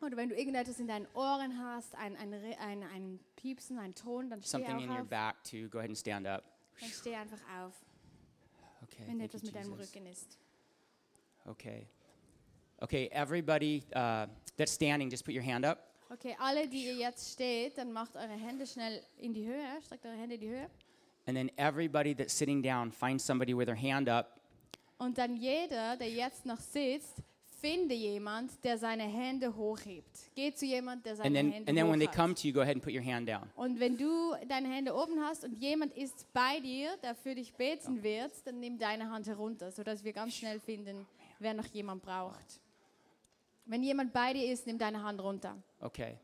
[0.00, 4.30] Oder wenn du irgendetwas in deinen Ohren hast, ein, ein, ein, ein Piepsen, ein Ton,
[4.30, 5.08] dann steh Something in your auf.
[5.08, 5.68] back too.
[5.68, 6.42] Go ahead and stand up.
[6.80, 7.72] Dann steh einfach auf,
[8.82, 9.04] Okay.
[9.06, 9.72] wenn etwas mit deinem.
[9.74, 10.38] Rücken ist.
[11.46, 11.86] Okay.
[12.80, 13.08] Okay.
[13.12, 15.88] Everybody uh, that's standing, just put your hand up.
[16.10, 20.04] Okay, alle, die ihr jetzt steht, dann macht eure Hände schnell in die Höhe, streckt
[20.04, 20.68] eure Hände in die Höhe.
[21.26, 24.38] And then everybody that's sitting down, find somebody with their hand up
[24.98, 27.22] Und dann jeder, der jetzt noch sitzt,
[27.62, 30.30] finde jemand, der seine Hände hochhebt.
[30.34, 32.42] Geh zu jemand, der seine And then, Hände and then when they hoch come hat.
[32.42, 33.48] to you, go ahead and put your hand down.
[33.54, 37.54] Und wenn du deine Hände oben hast und jemand ist bei dir, der für dich
[37.54, 41.06] beten wird, dann nimm deine Hand herunter, sodass wir ganz schnell finden,
[41.38, 42.60] wer noch jemand braucht.
[43.64, 45.56] Wenn jemand bei dir ist, nimm deine Hand runter.
[45.80, 46.18] Okay.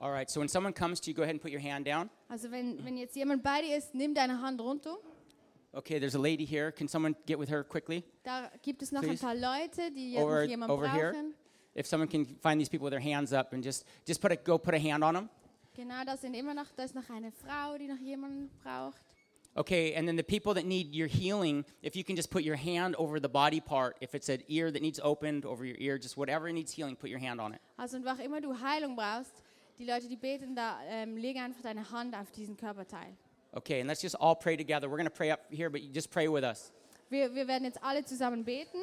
[0.00, 2.10] All right, so when someone comes to you, go ahead and put your hand down.
[2.28, 4.96] Also wenn, wenn jetzt jemand bei dir ist, nimm deine Hand runter.
[5.72, 6.72] Okay, there's a lady here.
[6.72, 8.04] Can someone get with her quickly?
[8.24, 9.12] Da gibt es noch Please.
[9.12, 11.14] ein paar Leute, die jetzt Over- noch jemanden over here.
[11.74, 14.36] If someone can find these people with their hands up and just just put a
[14.36, 15.28] go put a hand on them.
[15.76, 19.00] Genau, da sind immer noch, da ist noch eine Frau, die noch jemanden braucht.
[19.54, 22.56] Okay, and then the people that need your healing, if you can just put your
[22.56, 25.98] hand over the body part, if it's an ear that needs opened over your ear,
[25.98, 27.60] just whatever needs healing, put your hand on it.
[27.76, 29.42] Also und wo auch immer du Heilung brauchst,
[29.78, 33.16] die Leute, die beten, da ähm, lege einfach deine Hand auf diesen Körperteil.
[33.56, 34.88] Okay, and let's just all pray together.
[34.88, 36.70] We're going to pray up here, but you just pray with us.
[37.10, 38.78] Wir, wir werden jetzt alle zusammen beten.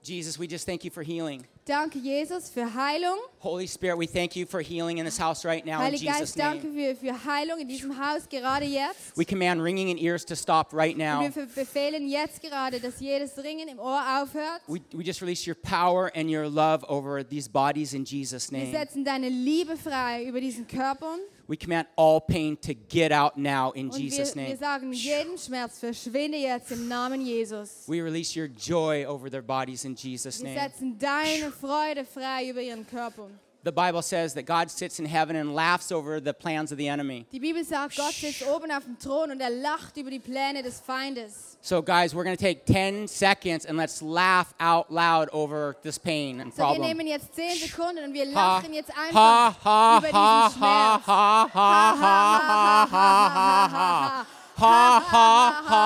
[0.00, 1.44] Jesus, we just thank you for healing.
[1.66, 3.18] Danke, Jesus, für Heilung.
[3.40, 6.34] Holy Spirit, we thank you for healing in this house right now in Heiliger Jesus'
[6.34, 6.94] Geist, danke name.
[6.94, 9.16] für, für Heilung in diesem Haus gerade jetzt.
[9.16, 11.20] We command ringing in ears to stop right now.
[11.20, 14.62] wir be- befehlen jetzt gerade, dass jedes Ringen im Ohr aufhört.
[14.68, 18.60] We, we just release your power and your love over these bodies in Jesus' Wir
[18.60, 18.70] name.
[18.70, 21.18] setzen deine Liebe frei über diesen Körpern.
[21.48, 24.56] We command all pain to get out now in Und wir, Jesus' wir name.
[24.58, 27.84] sagen, jeden Schmerz verschwinde jetzt im Namen Jesus.
[27.88, 30.54] We release your joy over their bodies in Jesus' name.
[30.54, 33.30] Wir setzen deine Freude frei über ihren Körpern.
[33.68, 36.88] The Bible says that God sits in heaven and laughs over the plans of the
[36.88, 37.26] enemy.
[37.30, 40.62] Die Bibel sagt, Gott sitzt oben auf dem Thron und er lacht über die Pläne
[40.62, 41.58] des Feindes.
[41.60, 45.98] So, guys, we're going to take 10 seconds and let's laugh out loud over this
[45.98, 46.88] pain and So, wir problem.
[46.88, 49.02] nehmen jetzt 10 Sekunden und wir Ha, lachen jetzt ha,
[49.48, 51.06] einfach ha, über diesen ha, Schmerz.
[51.06, 54.26] ha, ha, ha, ha, ha, ha, ha, ha.
[54.56, 55.26] Ha, ha,
[55.68, 55.84] ha,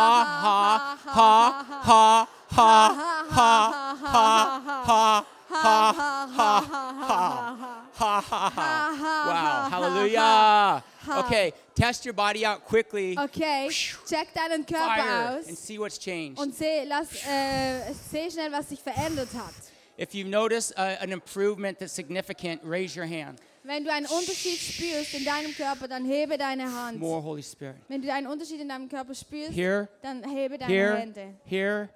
[1.04, 3.66] ha, ha, ha,
[4.04, 8.50] ha, ha, ha, ha, ha, ha, ha, ha.
[8.96, 9.68] ha.
[9.70, 10.82] Wow, hallelujah.
[11.24, 13.16] Okay, test your body out quickly.
[13.18, 13.68] Okay,
[14.06, 16.40] check deinen Körper Fire and see what's changed.
[16.40, 19.54] und seh, lass, äh, seh schnell, was sich verändert hat.
[19.98, 23.38] If you notice uh, an improvement that's significant, raise your hand.
[23.64, 26.98] Wenn du einen Unterschied spürst in deinem Körper, dann hebe deine Hand.
[26.98, 27.76] More Holy Spirit.
[27.88, 31.34] Wenn du einen Unterschied in deinem Körper spürst, Here, dann hebe deine here, Hände.
[31.44, 31.88] here,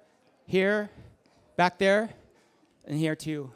[0.45, 0.89] here,
[1.57, 2.07] back there,
[2.87, 3.51] and here too.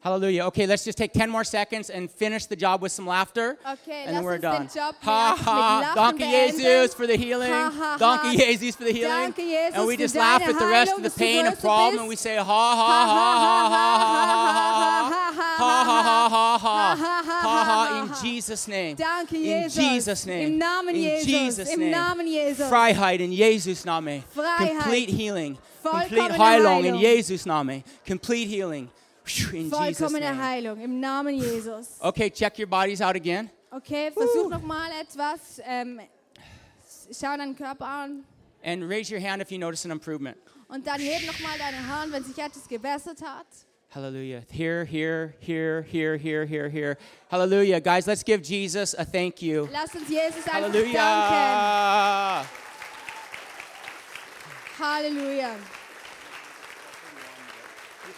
[0.00, 0.44] Hallelujah.
[0.44, 3.58] Okay, let's just take 10 more seconds and finish the job with some laughter.
[3.68, 4.68] Okay, and then we're done.
[4.68, 5.92] Ha ha.
[5.96, 6.20] Danke.
[6.20, 7.50] Jesus for the healing.
[7.50, 7.96] Ha.
[7.98, 9.34] Danke Jesus for the healing.
[9.34, 12.14] Jesus, and we just laugh at the rest of the pain and problem and we
[12.14, 15.18] say ha ha ha ha ha ha
[15.58, 18.96] ha ha ha ha ha ha ha ha in Jesus name.
[18.96, 19.74] Danke, In Jesus.
[19.74, 20.52] Jesus name.
[20.52, 21.26] Im Namen In Jesus.
[21.26, 21.90] Jesus Im name.
[21.90, 22.68] Namen Jesus.
[22.68, 24.22] Freiheit in Jesus Name.
[24.32, 25.58] Complete healing.
[25.82, 26.98] Complete Heilung in.
[26.98, 27.82] Jesus Name.
[28.06, 28.88] Complete healing.
[29.52, 30.36] In Vollkommene.
[30.36, 30.80] Heilung.
[30.80, 31.96] Im Namen Jesus.
[32.00, 33.50] Okay, check your bodies out again.
[33.70, 35.60] Okay, versuch nochmal etwas.
[35.64, 36.00] Ähm,
[37.12, 38.24] schau deinen Körper an.
[38.62, 40.36] And raise your hand if you notice an improvement.
[40.68, 43.46] Und dann heb nochmal deine Hand, wenn sich etwas gebessert hat.
[43.90, 44.42] Hallelujah.
[44.50, 46.98] Here, here, here, here, here, here, here.
[47.30, 47.80] Hallelujah.
[47.80, 49.66] Guys, let's give Jesus a thank you.
[49.72, 50.72] Lass uns Jesus danken.
[54.78, 55.56] Hallelujah.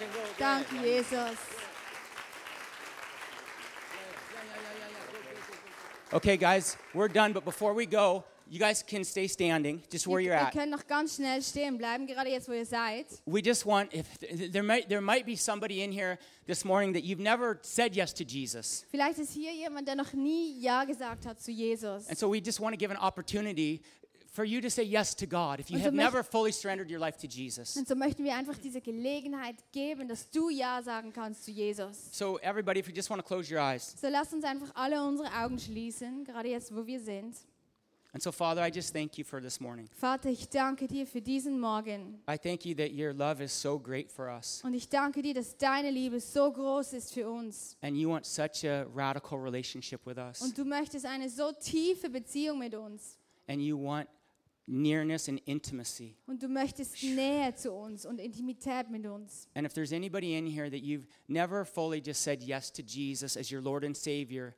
[0.01, 0.39] Halleluja.
[0.39, 1.37] Danke, Jesus.
[6.13, 7.33] Okay, guys, we're done.
[7.33, 10.53] But before we go, you guys can stay standing just where you're ihr at.
[10.53, 13.07] könnt noch ganz schnell stehen bleiben, gerade jetzt, wo ihr seid.
[13.27, 14.07] We just want, if
[14.51, 18.13] there might, there might be somebody in here this morning that you've never said yes
[18.15, 18.87] to Jesus.
[18.91, 22.09] Vielleicht ist hier jemand, der noch nie Ja gesagt hat zu Jesus.
[22.09, 23.83] And so we just want to give an opportunity
[24.31, 27.01] for you to say yes to God if you so have never fully surrendered your
[27.01, 27.77] life to Jesus.
[27.77, 32.09] Und so möchten wir einfach diese Gelegenheit geben, dass du Ja sagen kannst zu Jesus.
[32.13, 33.95] So, everybody, if you just want to close your eyes.
[34.01, 37.37] So lasst uns einfach alle unsere Augen schließen, gerade jetzt, wo wir sind.
[38.13, 39.89] And so, Father, I just thank you for this morning.
[39.93, 42.21] Vater, ich danke dir für diesen Morgen.
[42.29, 44.63] I thank you that your love is so great for us.
[44.65, 47.77] Und ich danke dir, dass deine Liebe so groß ist für uns.
[47.83, 50.41] And you want such a radical relationship with us.
[50.41, 53.17] Und du möchtest eine so tiefe Beziehung mit uns.
[53.47, 54.09] And you want
[54.71, 56.15] nearness and intimacy.
[56.27, 59.49] Und du möchtest Nähe zu uns und Intimität mit uns.
[59.55, 63.37] And if there's anybody in here that you've never fully just said yes to Jesus
[63.37, 64.55] as your Lord and Savior,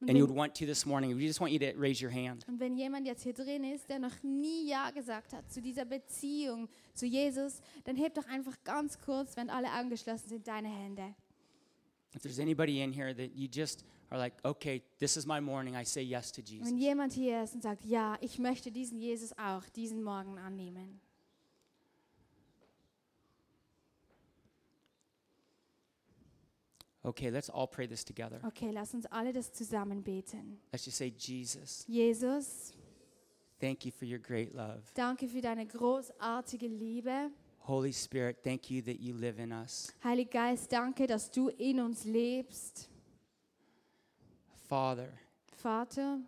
[0.00, 2.12] Und and you would want to this morning, we just want you to raise your
[2.12, 2.44] hand.
[2.48, 5.84] und wenn jemand jetzt hier drin ist, der noch nie Ja gesagt hat zu dieser
[5.84, 10.68] Beziehung zu Jesus, dann heb doch einfach ganz kurz, wenn alle Augen geschlossen sind, deine
[10.68, 11.14] Hände.
[12.14, 15.76] If there's anybody in here that you just are like, okay, this is my morning,
[15.76, 16.68] I say yes to Jesus.
[16.68, 21.00] Wenn jemand hier ist und sagt, ja, ich möchte diesen Jesus auch diesen Morgen annehmen.
[27.02, 28.40] Okay, let's all pray this together.
[28.44, 30.58] Okay, lass uns alle das zusammen beten.
[30.72, 32.72] Let's just say, Jesus, Jesus,
[33.60, 34.82] thank you for your great love.
[34.94, 37.30] danke für deine großartige Liebe.
[37.60, 39.92] Holy Spirit, thank you that you live in us.
[40.02, 42.90] Heiliger Geist, danke, dass du in uns lebst.
[44.68, 45.08] Father,
[45.62, 46.20] Vater,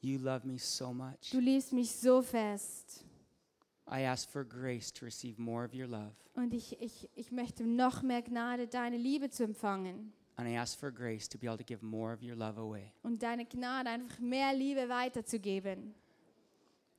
[0.00, 1.30] you love me so much.
[1.30, 3.04] du liebst mich so fest.
[3.86, 6.12] I ask for grace to receive more of your love.
[6.34, 10.12] Und ich, ich, ich möchte noch mehr Gnade, deine Liebe zu empfangen.
[10.36, 12.92] And I ask for grace to be able to give more of your love away.
[13.04, 15.94] Und deine Gnade, einfach mehr Liebe weiterzugeben.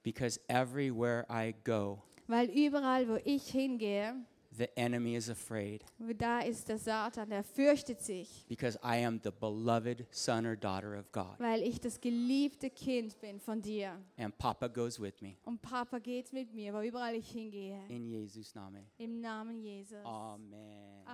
[0.03, 4.15] Because everywhere I go, Weil überall, wo ich hingehe,
[4.57, 5.83] the enemy is afraid.
[6.17, 8.45] da ist der Satan, der fürchtet sich.
[8.47, 11.39] Because I am the beloved son or daughter of God.
[11.39, 13.97] Weil ich das geliebte Kind bin von dir.
[14.17, 15.37] And Papa goes with me.
[15.43, 17.81] Und Papa geht mit mir, wo überall ich hingehe.
[17.89, 18.85] In Jesus' name.
[18.97, 20.03] Im Namen Jesus.
[20.03, 21.05] Amen.